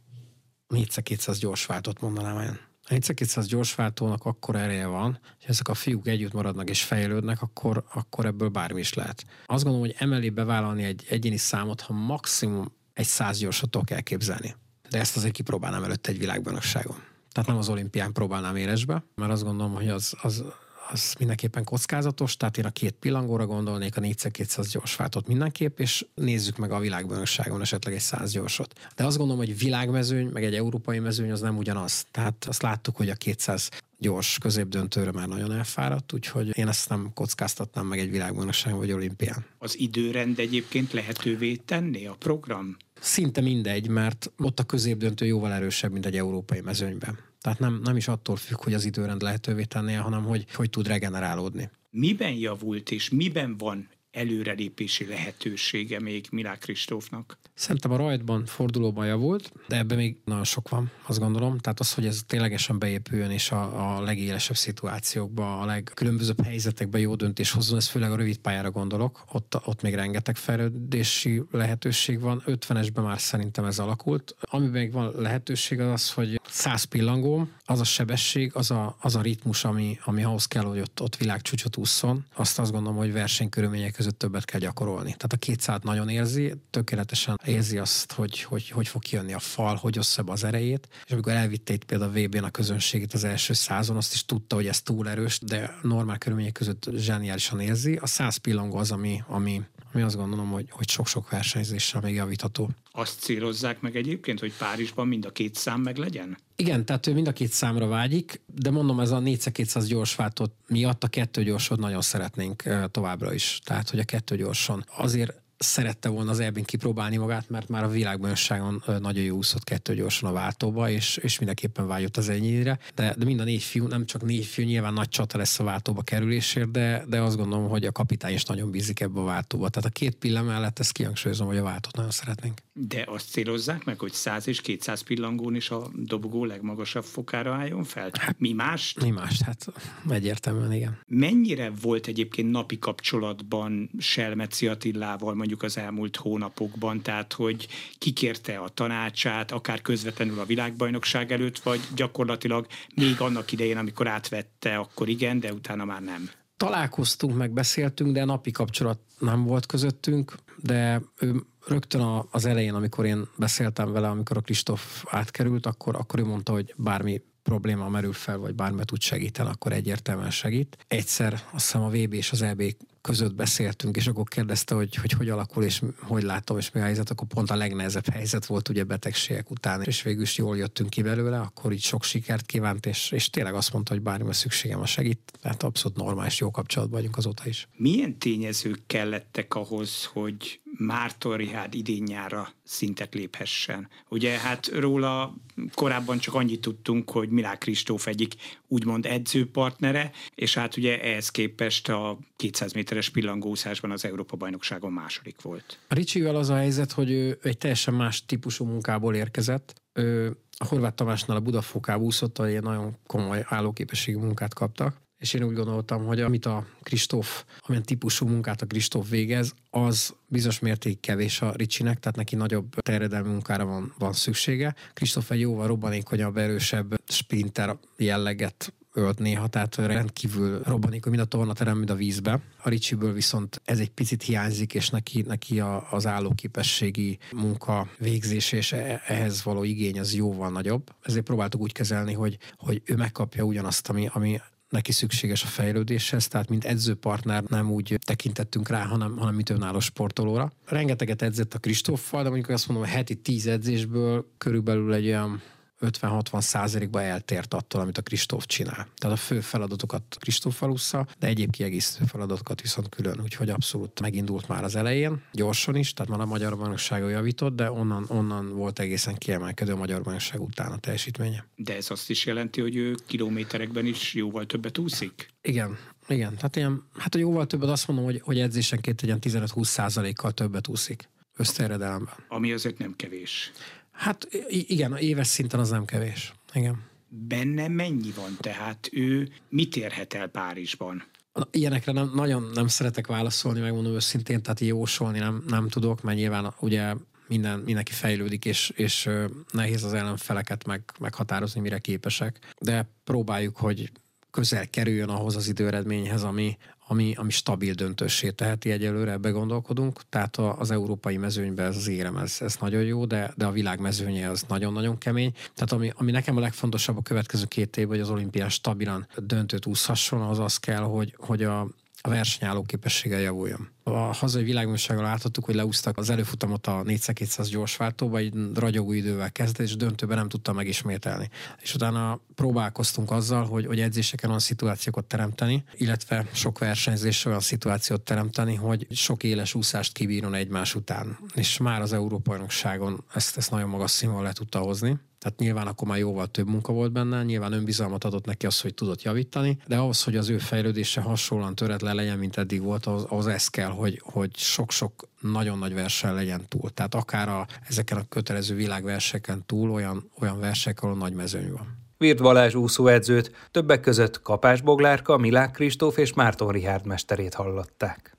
400-200 0.70 1.38
gyors 1.40 1.66
váltót 1.66 2.02
mondanám 2.02 2.42
én 2.42 2.71
ha 2.92 2.98
egyszer 2.98 3.16
200 3.16 3.48
gyorsváltónak 3.48 4.26
akkor 4.26 4.56
ereje 4.56 4.86
van, 4.86 5.20
hogy 5.22 5.46
ezek 5.48 5.68
a 5.68 5.74
fiúk 5.74 6.08
együtt 6.08 6.34
maradnak 6.34 6.70
és 6.70 6.84
fejlődnek, 6.84 7.42
akkor, 7.42 7.84
akkor 7.94 8.26
ebből 8.26 8.50
bármi 8.50 8.80
is 8.80 8.94
lehet. 8.94 9.26
Azt 9.46 9.64
gondolom, 9.64 9.88
hogy 9.88 9.96
emelé 10.00 10.30
bevállalni 10.30 10.84
egy 10.84 11.06
egyéni 11.10 11.38
számot, 11.38 11.82
ha 11.82 11.94
maximum 11.94 12.72
egy 12.94 13.06
100 13.06 13.40
gyorsot 13.40 13.70
tudok 13.70 13.90
elképzelni. 13.90 14.56
De 14.90 15.00
ezt 15.00 15.18
azért 15.18 15.34
kipróbálnám 15.34 15.84
előtt 15.84 16.08
egy 16.08 16.18
világbajnokságon. 16.18 16.96
Tehát 17.32 17.50
nem 17.50 17.58
az 17.58 17.70
olimpián 17.70 18.14
próbálnám 18.14 18.56
élesbe, 18.56 19.04
mert 19.16 19.32
azt 19.32 19.44
gondolom, 19.44 19.74
hogy 19.74 19.90
az, 19.90 20.14
az 20.22 20.44
az 20.92 21.16
mindenképpen 21.20 21.64
kockázatos, 21.64 22.38
tehát 22.38 22.58
én 22.58 22.66
a 22.66 22.70
két 22.70 22.96
pillangóra 23.00 23.46
gondolnék, 23.46 23.98
a 23.98 24.02
4x200 24.02 24.68
gyors 24.72 24.96
váltott 24.96 25.28
mindenképp, 25.28 25.80
és 25.80 26.06
nézzük 26.14 26.58
meg 26.58 26.72
a 26.72 26.80
világbajnokságon 26.80 27.62
esetleg 27.62 27.94
egy 27.94 28.00
100 28.00 28.32
gyorsot. 28.32 28.74
De 28.96 29.06
azt 29.06 29.18
gondolom, 29.18 29.46
hogy 29.46 29.58
világmezőny, 29.58 30.28
meg 30.28 30.44
egy 30.44 30.56
európai 30.56 31.00
mezőny 31.00 31.32
az 31.32 31.42
nem 31.42 31.58
ugyanaz. 31.58 32.06
Tehát 32.12 32.46
azt 32.48 32.62
láttuk, 32.62 32.96
hogy 32.96 33.10
a 33.10 33.16
200 33.16 33.70
gyors 33.98 34.38
középdöntőre 34.38 35.12
már 35.12 35.28
nagyon 35.28 35.52
elfáradt, 35.52 36.14
úgyhogy 36.14 36.58
én 36.58 36.68
ezt 36.68 36.90
nem 36.90 37.12
kockáztatnám 37.14 37.86
meg 37.86 38.00
egy 38.00 38.12
világbajnokságon 38.12 38.80
vagy 38.80 38.92
olimpián. 38.92 39.46
Az 39.58 39.80
időrend 39.80 40.40
egyébként 40.40 40.92
lehetővé 40.92 41.56
tenni 41.56 42.06
a 42.06 42.16
program? 42.20 42.78
Szinte 43.02 43.42
mindegy, 43.42 43.88
mert 43.88 44.32
ott 44.38 44.60
a 44.60 44.64
középdöntő 44.64 45.26
jóval 45.26 45.54
erősebb, 45.54 45.92
mint 45.92 46.06
egy 46.06 46.18
európai 46.18 46.62
mezőnyben. 46.62 47.31
Tehát 47.42 47.60
nem, 47.60 47.82
nem 47.84 47.98
is 47.98 48.08
attól 48.08 48.36
függ, 48.36 48.64
hogy 48.64 48.74
az 48.74 48.86
időrend 48.86 49.22
lehetővé 49.22 49.64
tennie, 49.64 50.00
hanem 50.00 50.24
hogy, 50.24 50.46
hogy 50.54 50.70
tud 50.70 50.88
regenerálódni. 50.88 51.70
Miben 51.90 52.34
javult 52.34 52.92
és 52.92 53.10
miben 53.10 53.58
van 53.58 53.90
előrelépési 54.12 55.06
lehetősége 55.06 56.00
még 56.00 56.28
Milák 56.32 56.60
Kristófnak? 56.60 57.38
Szerintem 57.54 57.92
a 57.92 57.96
rajtban, 57.96 58.46
fordulóban 58.46 59.06
javult, 59.06 59.52
de 59.68 59.78
ebben 59.78 59.98
még 59.98 60.18
nagyon 60.26 60.44
sok 60.44 60.70
van, 60.70 60.92
azt 61.06 61.20
gondolom. 61.20 61.58
Tehát 61.58 61.80
az, 61.80 61.94
hogy 61.94 62.06
ez 62.06 62.22
ténylegesen 62.28 62.80
beépüljön, 62.80 63.32
és 63.32 63.52
a, 63.52 63.96
a 63.96 64.02
legélesebb 64.02 64.56
szituációkba, 64.56 65.60
a 65.60 65.66
legkülönbözőbb 65.66 66.44
helyzetekben 66.44 67.02
jó 67.02 67.16
döntés 67.16 67.52
hozzon, 67.52 67.78
ez 67.78 67.88
főleg 67.88 68.12
a 68.12 68.16
rövid 68.16 68.38
pályára 68.38 68.72
gondolok, 68.72 69.24
ott, 69.32 69.58
ott 69.66 69.82
még 69.82 69.94
rengeteg 69.94 70.36
fejlődési 70.36 71.42
lehetőség 71.52 72.20
van. 72.20 72.44
50-esben 72.46 73.04
már 73.04 73.20
szerintem 73.20 73.66
ez 73.66 73.80
alakult. 73.80 74.36
Ami 74.42 74.68
még 74.68 74.92
van 74.92 75.14
lehetőség 75.16 75.80
az 75.80 75.92
az, 75.92 76.12
hogy 76.12 76.42
100 76.50 76.84
pillangó, 76.84 77.48
az 77.66 77.80
a 77.80 77.84
sebesség, 77.84 78.52
az 78.54 78.72
a, 78.72 78.96
az 79.00 79.16
a 79.16 79.22
ritmus, 79.22 79.64
ami, 79.64 80.00
ami 80.04 80.24
ahhoz 80.24 80.46
kell, 80.46 80.64
hogy 80.64 80.80
ott, 80.80 81.02
ott 81.02 81.16
világcsúcsot 81.16 81.78
ússzon, 81.78 82.26
azt 82.36 82.60
azt 82.60 82.72
gondolom, 82.72 82.98
hogy 82.98 83.12
versenykörülmények 83.12 84.00
között 84.02 84.20
többet 84.20 84.46
kell 84.46 84.60
gyakorolni. 84.60 85.16
Tehát 85.18 85.34
a 85.34 85.38
200 85.38 85.80
nagyon 85.84 86.10
érzi, 86.10 86.54
tökéletesen 86.70 87.40
érzi 87.46 87.78
azt, 87.78 88.12
hogy 88.12 88.42
hogy, 88.44 88.70
hogy 88.70 88.88
fog 88.88 89.02
kijönni 89.02 89.34
a 89.34 89.40
fal, 89.40 89.76
hogy 89.76 90.00
ossza 90.00 90.24
az 90.26 90.44
erejét, 90.44 90.88
és 91.06 91.12
amikor 91.12 91.32
elvitte 91.32 91.74
itt 91.74 91.84
például 91.84 92.12
a 92.12 92.20
VB-n 92.20 92.44
a 92.44 92.50
közönségét 92.50 93.14
az 93.14 93.24
első 93.24 93.54
százon, 93.54 93.98
azt 93.98 94.14
is 94.14 94.26
tudta, 94.26 94.56
hogy 94.56 94.68
ez 94.68 94.82
túl 94.82 95.10
erős, 95.10 95.40
de 95.40 95.76
normál 95.82 96.18
körülmények 96.18 96.52
között 96.52 96.90
zseniálisan 96.96 97.60
érzi. 97.60 97.96
A 97.96 98.08
száz 98.08 98.38
pillangó 98.38 98.78
az, 98.78 98.92
ami, 98.92 99.24
ami, 99.28 99.62
ami 99.94 100.04
azt 100.04 100.16
gondolom, 100.16 100.50
hogy, 100.50 100.66
hogy 100.70 100.90
sok-sok 100.90 101.30
versenyzéssel 101.30 102.02
még 102.02 102.14
javítható. 102.14 102.70
Azt 102.92 103.20
célozzák 103.20 103.82
meg 103.82 103.96
egyébként, 103.96 104.40
hogy 104.40 104.54
Párizsban 104.58 105.08
mind 105.08 105.26
a 105.26 105.32
két 105.32 105.56
szám 105.56 105.82
meg 105.82 105.98
legyen? 105.98 106.38
Igen, 106.56 106.86
tehát 106.86 107.08
ő 107.08 107.14
mind 107.14 107.28
a 107.28 107.32
két 107.32 107.52
számra 107.52 107.88
vágyik, 107.88 108.42
de 108.46 108.72
mondom, 108.72 109.00
ez 109.00 109.12
a 109.12 109.20
4x200 109.20 109.84
gyorsváltott 109.88 110.56
miatt 110.68 111.04
a 111.04 111.08
kettő 111.08 111.44
gyorsod 111.44 111.80
nagyon 111.80 112.02
szeretnénk 112.02 112.64
továbbra 112.92 113.34
is. 113.34 113.60
Tehát, 113.64 113.90
hogy 113.90 114.00
a 114.00 114.04
kettő 114.04 114.36
gyorson. 114.36 114.86
Azért 114.98 115.41
szerette 115.62 116.10
volna 116.10 116.32
az 116.32 116.40
ebben 116.40 116.64
kipróbálni 116.64 117.18
magát, 117.18 117.50
mert 117.50 117.70
már 117.70 117.84
a 117.84 117.88
világbajnokságon 117.88 118.84
nagyon 119.00 119.24
jó 119.24 119.36
úszott 119.36 119.64
kettő 119.64 119.96
gyorsan 119.96 120.30
a 120.30 120.34
váltóba, 120.34 120.90
és, 120.90 121.18
és 121.18 121.38
mindenképpen 121.38 121.88
vágyott 121.88 122.18
az 122.18 122.30
ennyire. 122.30 122.80
De, 122.96 123.16
de 123.18 123.26
mind 123.26 123.40
a 123.40 123.44
négy 123.44 123.64
fiú, 123.64 123.88
nem 123.88 124.06
csak 124.06 124.22
négy 124.22 124.46
fiú, 124.46 124.66
nyilván 124.66 124.94
nagy 124.94 125.10
csata 125.10 125.38
lesz 125.38 125.60
a 125.60 125.64
váltóba 125.64 126.02
kerülésért, 126.02 126.72
de, 126.72 127.04
de 127.08 127.22
azt 127.22 127.38
gondolom, 127.38 127.70
hogy 127.70 127.86
a 127.86 127.92
kapitány 127.92 128.34
is 128.34 128.44
nagyon 128.44 128.72
bízik 128.72 129.00
ebbe 129.00 129.20
a 129.20 129.24
váltóba. 129.24 129.70
Tehát 129.70 129.90
a 129.90 129.94
két 129.94 130.16
pillanat 130.16 130.48
mellett 130.48 130.80
ezt 130.80 130.92
kihangsúlyozom, 130.92 131.48
hogy 131.48 131.58
a 131.58 131.64
váltót 131.64 131.96
nagyon 131.96 132.12
szeretnénk. 132.12 132.62
De 132.74 133.04
azt 133.08 133.30
célozzák 133.30 133.84
meg, 133.84 134.00
hogy 134.00 134.12
100 134.12 134.48
és 134.48 134.62
200 134.62 135.02
pillangón 135.02 135.56
is 135.56 135.70
a 135.70 135.90
dobogó 135.96 136.46
legmagasabb 136.46 137.04
fokára 137.04 137.54
álljon 137.54 137.84
fel? 137.84 138.10
Hát, 138.14 138.40
mi 138.40 138.54
más? 138.54 138.96
Mi 139.02 139.10
más? 139.10 139.42
Hát 139.42 139.66
egyértelműen 140.10 140.74
igen. 140.74 141.00
Mennyire 141.08 141.72
volt 141.82 142.08
egyébként 142.08 142.52
napi 142.52 142.80
kapcsolatban 142.80 143.90
Selmeci 143.98 144.68
Attilával 144.68 145.34
mondjuk 145.34 145.64
az 145.64 145.78
elmúlt 145.78 146.16
hónapokban, 146.16 147.02
tehát 147.02 147.34
hogy 147.34 147.68
kikérte 147.98 148.58
a 148.58 148.70
tanácsát, 148.70 149.52
akár 149.52 149.82
közvetlenül 149.82 150.40
a 150.40 150.46
világbajnokság 150.46 151.32
előtt, 151.32 151.60
vagy 151.60 151.80
gyakorlatilag 151.96 152.68
még 152.96 153.22
annak 153.22 153.52
idején, 153.52 153.78
amikor 153.78 154.08
átvette, 154.08 154.78
akkor 154.78 155.10
igen, 155.10 155.40
de 155.40 155.54
utána 155.54 155.86
már 155.86 156.02
nem? 156.02 156.30
Találkoztunk, 156.58 157.38
megbeszéltünk, 157.38 158.14
de 158.14 158.26
napi 158.26 158.52
kapcsolat 158.52 159.00
nem 159.20 159.44
volt 159.44 159.66
közöttünk, 159.66 160.36
de 160.58 161.02
ő 161.20 161.44
rögtön 161.66 162.26
az 162.32 162.46
elején, 162.46 162.74
amikor 162.74 163.06
én 163.06 163.28
beszéltem 163.38 163.92
vele, 163.92 164.10
amikor 164.10 164.38
a 164.38 164.42
Kristóf 164.42 165.04
átkerült, 165.08 165.66
akkor, 165.66 165.96
akkor 165.96 166.20
ő 166.20 166.26
mondta, 166.26 166.52
hogy 166.52 166.74
bármi 166.78 167.22
probléma 167.44 167.90
merül 167.90 168.14
fel, 168.14 168.38
vagy 168.38 168.56
bármi 168.56 168.86
tud 168.86 169.02
segíteni, 169.02 169.50
akkor 169.50 169.72
egyértelműen 169.72 170.32
segít. 170.32 170.78
Egyszer 170.88 171.34
azt 171.34 171.66
hiszem 171.66 171.82
a 171.82 171.90
VB 171.90 172.14
és 172.14 172.32
az 172.32 172.42
EB 172.42 172.64
között 173.02 173.36
beszéltünk, 173.36 173.96
és 173.96 174.08
akkor 174.08 174.24
kérdezte, 174.24 174.76
hogy 174.76 174.96
hogy, 174.96 175.12
hogy 175.12 175.30
alakul, 175.30 175.64
és 175.64 175.82
hogy 176.00 176.24
látom, 176.24 176.58
és 176.58 176.72
mi 176.72 176.80
a 176.80 176.84
helyzet, 176.84 177.10
akkor 177.10 177.28
pont 177.28 177.52
a 177.52 177.56
legnehezebb 177.56 178.10
helyzet 178.10 178.46
volt 178.46 178.70
ugye 178.70 178.84
betegségek 178.84 179.52
után, 179.52 179.82
és 179.82 180.02
végül 180.02 180.22
is 180.22 180.38
jól 180.38 180.58
jöttünk 180.58 180.90
ki 180.90 181.02
belőle, 181.02 181.40
akkor 181.40 181.72
így 181.72 181.82
sok 181.82 182.04
sikert 182.04 182.46
kívánt, 182.46 182.86
és, 182.86 183.12
és 183.12 183.30
tényleg 183.30 183.54
azt 183.54 183.74
mondta, 183.74 183.94
hogy 183.94 184.02
bármi 184.02 184.34
szükségem 184.34 184.80
a 184.80 184.86
segít, 184.86 185.32
tehát 185.42 185.64
abszolút 185.64 185.98
normális, 185.98 186.40
jó 186.40 186.52
kapcsolatban 186.52 187.00
vagyunk 187.00 187.18
azóta 187.18 187.44
is. 187.46 187.68
Milyen 187.76 188.18
tényezők 188.18 188.80
kellettek 188.88 189.56
ahhoz, 189.56 190.06
hogy 190.06 190.62
Márton 190.86 191.38
Rihád 191.38 191.74
idén-nyára 191.74 192.50
szintet 192.64 193.14
léphessen? 193.14 193.90
Ugye 194.10 194.38
hát 194.38 194.68
róla 194.68 195.36
korábban 195.74 196.20
csak 196.20 196.34
annyit 196.34 196.62
tudtunk, 196.62 197.10
hogy 197.10 197.30
Milák 197.30 197.58
Kristóf 197.58 198.08
egyik 198.08 198.36
úgymond 198.68 199.06
edzőpartnere, 199.06 200.12
és 200.36 200.54
hát 200.54 200.78
ugye 200.78 201.02
ehhez 201.02 201.30
képest 201.30 201.90
a 201.90 202.18
200 202.36 202.74
méteres 202.74 203.10
pillangószásban 203.10 203.92
az 203.92 204.06
Európa-bajnokságon 204.06 204.92
második 204.92 205.42
volt. 205.42 205.80
A 205.88 205.94
Ricsivel 205.94 206.36
az 206.36 206.50
a 206.50 206.56
helyzet, 206.56 206.92
hogy 206.92 207.12
ő 207.12 207.40
egy 207.42 207.58
teljesen 207.58 207.94
más 207.94 208.26
típusú 208.26 208.66
munkából 208.66 209.16
érkezett. 209.16 209.82
Ő 209.94 210.38
a 210.58 210.66
Horváth 210.66 210.96
Tamásnál 210.96 211.38
a 211.38 211.42
Budafokában 211.42 212.06
úszott, 212.06 212.38
ahol 212.38 212.50
ilyen 212.50 212.64
nagyon 212.64 212.98
komoly 213.08 213.46
állóképességű 213.48 214.18
munkát 214.18 214.54
kaptak, 214.54 215.01
és 215.22 215.34
én 215.34 215.44
úgy 215.44 215.56
gondoltam, 215.56 216.06
hogy 216.06 216.22
amit 216.22 216.46
a 216.46 216.66
Kristóf, 216.84 217.46
amilyen 217.60 217.86
típusú 217.86 218.28
munkát 218.28 218.62
a 218.62 218.66
Kristóf 218.66 219.10
végez, 219.10 219.54
az 219.70 220.14
bizonyos 220.28 220.60
mértékig 220.60 221.00
kevés 221.00 221.42
a 221.42 221.54
Ricsinek, 221.56 222.00
tehát 222.00 222.18
neki 222.18 222.36
nagyobb 222.36 222.76
terjedelmi 222.76 223.30
munkára 223.30 223.66
van, 223.66 223.94
van 223.98 224.14
szüksége. 224.14 224.76
Kristóf 224.94 225.32
egy 225.32 225.40
jóval 225.40 225.68
robbanékonyabb, 225.68 226.38
erősebb 226.38 227.02
sprinter 227.08 227.78
jelleget 227.98 228.74
ölt 228.94 229.20
néha, 229.20 229.48
tehát 229.48 229.76
rendkívül 229.76 230.62
robbanik, 230.64 231.06
mind 231.06 231.20
a 231.22 231.26
tornaterem, 231.26 231.78
mind 231.78 231.90
a 231.90 231.96
vízbe. 231.96 232.40
A 232.64 232.70
Ricsiből 232.70 233.14
viszont 233.14 233.62
ez 233.66 233.80
egy 233.80 233.90
picit 233.90 234.24
hiányzik, 234.24 234.74
és 234.74 234.90
neki, 234.90 235.22
neki 235.22 235.60
a, 235.60 235.92
az 235.92 236.08
állóképességi 236.08 237.18
munka 237.32 237.88
végzés 237.98 238.52
és 238.52 238.72
e, 238.72 239.02
ehhez 239.08 239.44
való 239.44 239.64
igény 239.64 240.00
az 240.00 240.14
jóval 240.14 240.50
nagyobb. 240.50 240.96
Ezért 241.02 241.26
próbáltuk 241.26 241.62
úgy 241.62 241.72
kezelni, 241.72 242.14
hogy, 242.14 242.38
hogy 242.58 242.82
ő 242.86 242.96
megkapja 242.96 243.44
ugyanazt, 243.44 243.90
ami, 243.90 244.10
ami 244.14 244.40
neki 244.72 244.92
szükséges 244.92 245.44
a 245.44 245.48
fejlődéshez, 245.48 246.28
tehát 246.28 246.50
mint 246.50 246.66
edzőpartner 246.66 247.44
nem 247.44 247.72
úgy 247.72 247.98
tekintettünk 248.06 248.70
rá, 248.70 248.84
hanem, 248.84 249.18
hanem 249.18 249.36
mint 249.36 249.50
önálló 249.50 249.80
sportolóra. 249.80 250.52
Rengeteget 250.66 251.22
edzett 251.22 251.54
a 251.54 251.60
Kristóffal, 251.60 252.24
de 252.24 252.30
mondjuk 252.30 252.50
azt 252.50 252.68
mondom, 252.68 252.86
hogy 252.86 252.96
heti 252.96 253.16
tíz 253.16 253.48
edzésből 253.48 254.26
körülbelül 254.38 254.94
egy 254.94 255.08
olyan 255.08 255.42
50-60 255.82 256.42
százalékba 256.42 257.02
eltért 257.02 257.54
attól, 257.54 257.82
amit 257.82 257.98
a 257.98 258.02
Kristóf 258.02 258.46
csinál. 258.46 258.88
Tehát 258.96 259.18
a 259.18 259.20
fő 259.20 259.40
feladatokat 259.40 260.04
Kristóf 260.20 260.62
alussza, 260.62 261.08
de 261.20 261.28
egyéb 261.28 261.52
kiegészítő 261.52 262.06
feladatokat 262.06 262.62
viszont 262.62 262.90
külön, 262.90 263.20
úgyhogy 263.24 263.50
abszolút 263.50 264.02
megindult 264.02 264.48
már 264.48 264.64
az 264.64 264.76
elején, 264.76 265.22
gyorsan 265.32 265.76
is, 265.76 265.94
tehát 265.94 266.12
már 266.12 266.20
a 266.20 266.26
magyar 266.26 266.58
bajnoksága 266.58 267.10
javított, 267.10 267.56
de 267.56 267.72
onnan, 267.72 268.06
onnan 268.08 268.56
volt 268.56 268.80
egészen 268.80 269.16
kiemelkedő 269.16 269.72
a 269.72 269.76
magyar 269.76 270.02
bajnokság 270.02 270.42
után 270.42 270.72
a 270.72 270.78
teljesítménye. 270.78 271.46
De 271.56 271.76
ez 271.76 271.92
azt 271.92 272.10
is 272.10 272.26
jelenti, 272.26 272.62
hogy 272.62 272.76
ő 272.76 272.96
kilométerekben 273.06 273.86
is 273.86 274.14
jóval 274.14 274.46
többet 274.46 274.78
úszik? 274.78 275.30
Igen, 275.42 275.78
igen. 276.08 276.36
Tehát 276.36 276.56
ilyen, 276.56 276.84
hát 276.98 277.16
a 277.16 277.18
jóval 277.18 277.46
többet 277.48 277.70
azt 277.70 277.88
mondom, 277.88 278.06
hogy, 278.06 278.22
hogy 278.24 278.40
edzésenként 278.40 279.02
egy 279.02 279.14
15-20 279.22 279.64
százalékkal 279.64 280.32
többet 280.32 280.68
úszik 280.68 281.10
összeredelemben. 281.36 282.14
Ami 282.28 282.52
azért 282.52 282.78
nem 282.78 282.96
kevés. 282.96 283.52
Hát 283.92 284.28
igen, 284.48 284.98
éves 284.98 285.28
szinten 285.28 285.60
az 285.60 285.70
nem 285.70 285.86
kevés. 285.86 286.34
Igen. 286.54 286.84
Benne 287.08 287.68
mennyi 287.68 288.12
van 288.16 288.38
tehát? 288.40 288.90
Ő 288.92 289.30
mit 289.50 289.76
érhet 289.76 290.14
el 290.14 290.28
Párizsban? 290.28 291.04
Ilyenekre 291.52 291.92
nem, 291.92 292.12
nagyon 292.16 292.50
nem 292.54 292.68
szeretek 292.68 293.08
válaszolni, 293.08 293.60
megmondom 293.60 293.94
őszintén, 293.94 294.42
tehát 294.42 294.60
jósolni 294.60 295.20
nem, 295.20 295.44
nem 295.48 295.68
tudok, 295.68 296.02
mert 296.02 296.18
nyilván 296.18 296.54
ugye 296.60 296.94
minden, 297.28 297.60
mindenki 297.60 297.92
fejlődik, 297.92 298.46
és, 298.46 298.70
és 298.76 299.10
nehéz 299.52 299.84
az 299.84 299.94
ellenfeleket 299.94 300.66
meg, 300.66 300.82
meghatározni, 301.00 301.62
mire 301.62 301.78
képesek. 301.78 302.40
De 302.60 302.90
próbáljuk, 303.04 303.58
hogy 303.58 303.92
közel 304.32 304.70
kerüljön 304.70 305.10
ahhoz 305.10 305.36
az 305.36 305.48
időeredményhez, 305.48 306.24
ami, 306.24 306.58
ami, 306.88 307.14
ami 307.18 307.32
stabil 307.32 307.74
döntősé 307.74 308.30
teheti 308.30 308.72
egyelőre, 308.72 309.12
ebbe 309.12 309.30
gondolkodunk. 309.30 310.02
Tehát 310.10 310.38
az 310.38 310.72
európai 310.72 311.18
mezőnyben 311.18 311.66
ez 311.66 311.76
az 311.76 311.88
érem, 311.88 312.18
ez, 312.18 312.38
ez 312.40 312.56
nagyon 312.60 312.84
jó, 312.84 313.06
de, 313.06 313.34
de 313.38 313.46
a 313.46 313.52
világ 313.52 313.80
mezőnye 313.80 314.30
az 314.30 314.46
nagyon-nagyon 314.48 314.98
kemény. 314.98 315.32
Tehát 315.54 315.72
ami, 315.72 315.92
ami 315.96 316.12
nekem 316.12 316.38
a 316.38 316.40
legfontosabb 316.40 316.98
a 316.98 317.02
következő 317.02 317.46
két 317.46 317.78
évben, 317.78 317.92
hogy 317.92 318.06
az 318.06 318.10
olimpián 318.10 318.50
stabilan 318.50 319.08
döntőt 319.18 319.66
úszhasson, 319.66 320.22
az 320.22 320.40
az 320.40 320.58
kell, 320.58 320.82
hogy, 320.82 321.16
hogy 321.18 321.44
a, 321.44 321.68
a 322.02 322.10
versenyálló 322.10 322.62
képessége 322.62 323.20
javuljon. 323.20 323.70
A 323.84 324.00
hazai 324.00 324.44
világbajnokságon 324.44 325.04
láthattuk, 325.04 325.46
hogy 325.46 325.56
leúztak 325.56 325.98
az 325.98 326.10
előfutamot 326.10 326.68
a 326.68 326.84
4x200 326.84 327.48
gyorsváltóba, 327.50 328.18
egy 328.18 328.34
ragyogó 328.54 328.92
idővel 328.92 329.32
kezdett, 329.32 329.66
és 329.66 329.76
döntőben 329.76 330.18
nem 330.18 330.30
tudta 330.30 330.54
megismételni. 330.54 331.30
És 331.62 331.74
utána 331.74 332.20
próbálkoztunk 332.36 333.12
azzal, 333.12 333.46
hogy, 333.46 333.66
hogy 333.66 333.80
edzéseken 333.80 334.30
olyan 334.30 334.42
szituációkat 334.42 335.06
teremteni, 335.06 335.64
illetve 335.76 336.26
sok 336.32 336.60
versenyzésre 336.60 337.30
olyan 337.30 337.42
szituációt 337.42 338.02
teremteni, 338.02 338.56
hogy 338.56 338.88
sok 338.90 339.24
éles 339.24 339.54
úszást 339.54 339.94
kibírjon 339.94 340.34
egymás 340.34 340.76
után. 340.76 341.18
És 341.36 341.58
már 341.58 341.82
az 341.82 341.94
Európa-bajnokságon 341.94 343.04
ezt, 343.14 343.38
ezt 343.38 343.52
nagyon 343.52 343.70
magas 343.70 343.92
színvonal 343.92 344.24
le 344.24 344.34
tudta 344.34 344.60
hozni. 344.60 345.00
Tehát 345.22 345.40
nyilván 345.40 345.68
akkor 345.68 345.88
már 345.88 345.98
jóval 345.98 346.28
több 346.28 346.48
munka 346.48 346.74
volt 346.74 346.92
benne, 346.92 347.24
nyilván 347.24 347.54
önbizalmat 347.54 348.04
adott 348.04 348.26
neki 348.26 348.46
az, 348.46 348.62
hogy 348.62 348.74
tudott 348.74 349.02
javítani, 349.02 349.58
de 349.68 349.78
ahhoz, 349.78 350.04
hogy 350.04 350.16
az 350.16 350.30
ő 350.30 350.38
fejlődése 350.38 351.02
hasonlóan 351.02 351.56
töretlen 351.56 351.96
legyen, 351.96 352.18
mint 352.18 352.38
eddig 352.38 352.62
volt, 352.62 352.86
az, 352.86 353.06
az 353.10 353.28
ez 353.28 353.48
kell, 353.48 353.70
hogy, 353.70 354.02
hogy 354.04 354.36
sok-sok 354.36 355.08
nagyon 355.20 355.58
nagy 355.58 355.74
verseny 355.74 356.14
legyen 356.14 356.46
túl. 356.48 356.70
Tehát 356.70 356.96
akár 356.96 357.30
a, 357.30 357.48
ezeken 357.68 357.98
a 357.98 358.08
kötelező 358.10 358.56
világverseken 358.56 359.46
túl 359.46 359.72
olyan, 359.72 360.12
olyan 360.20 360.40
versek, 360.40 360.82
ahol 360.82 360.96
nagy 360.96 361.14
mezőny 361.14 361.52
van. 361.52 361.80
Virt 361.98 362.22
Balázs 362.22 362.54
úszóedzőt, 362.54 363.32
többek 363.52 363.80
között 363.80 364.22
Kapás 364.22 364.62
Boglárka, 364.62 365.18
Milák 365.18 365.52
Kristóf 365.52 365.98
és 365.98 366.14
Márton 366.14 366.52
Rihárd 366.52 366.86
mesterét 366.86 367.34
hallották. 367.34 368.18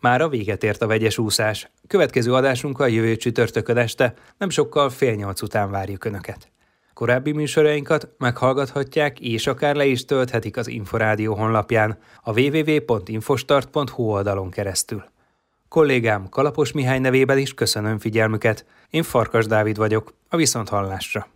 Már 0.00 0.20
a 0.20 0.28
véget 0.28 0.64
ért 0.64 0.82
a 0.82 0.86
vegyes 0.86 1.18
úszás. 1.18 1.70
Következő 1.86 2.34
adásunkkal 2.34 2.88
jövő 2.88 3.16
csütörtökön 3.16 3.76
este, 3.76 4.14
nem 4.38 4.50
sokkal 4.50 4.90
fél 4.90 5.14
nyolc 5.14 5.42
után 5.42 5.70
várjuk 5.70 6.04
Önöket. 6.04 6.50
Korábbi 6.94 7.32
műsorainkat 7.32 8.08
meghallgathatják 8.18 9.20
és 9.20 9.46
akár 9.46 9.74
le 9.74 9.84
is 9.84 10.04
tölthetik 10.04 10.56
az 10.56 10.68
Inforádió 10.68 11.34
honlapján, 11.34 11.98
a 12.22 12.40
www.infostart.hu 12.40 14.02
oldalon 14.02 14.50
keresztül. 14.50 15.04
Kollégám 15.68 16.28
Kalapos 16.28 16.72
Mihály 16.72 16.98
nevében 16.98 17.38
is 17.38 17.54
köszönöm 17.54 17.98
figyelmüket. 17.98 18.64
Én 18.90 19.02
Farkas 19.02 19.46
Dávid 19.46 19.76
vagyok, 19.76 20.14
a 20.28 20.36
Viszonthallásra. 20.36 21.28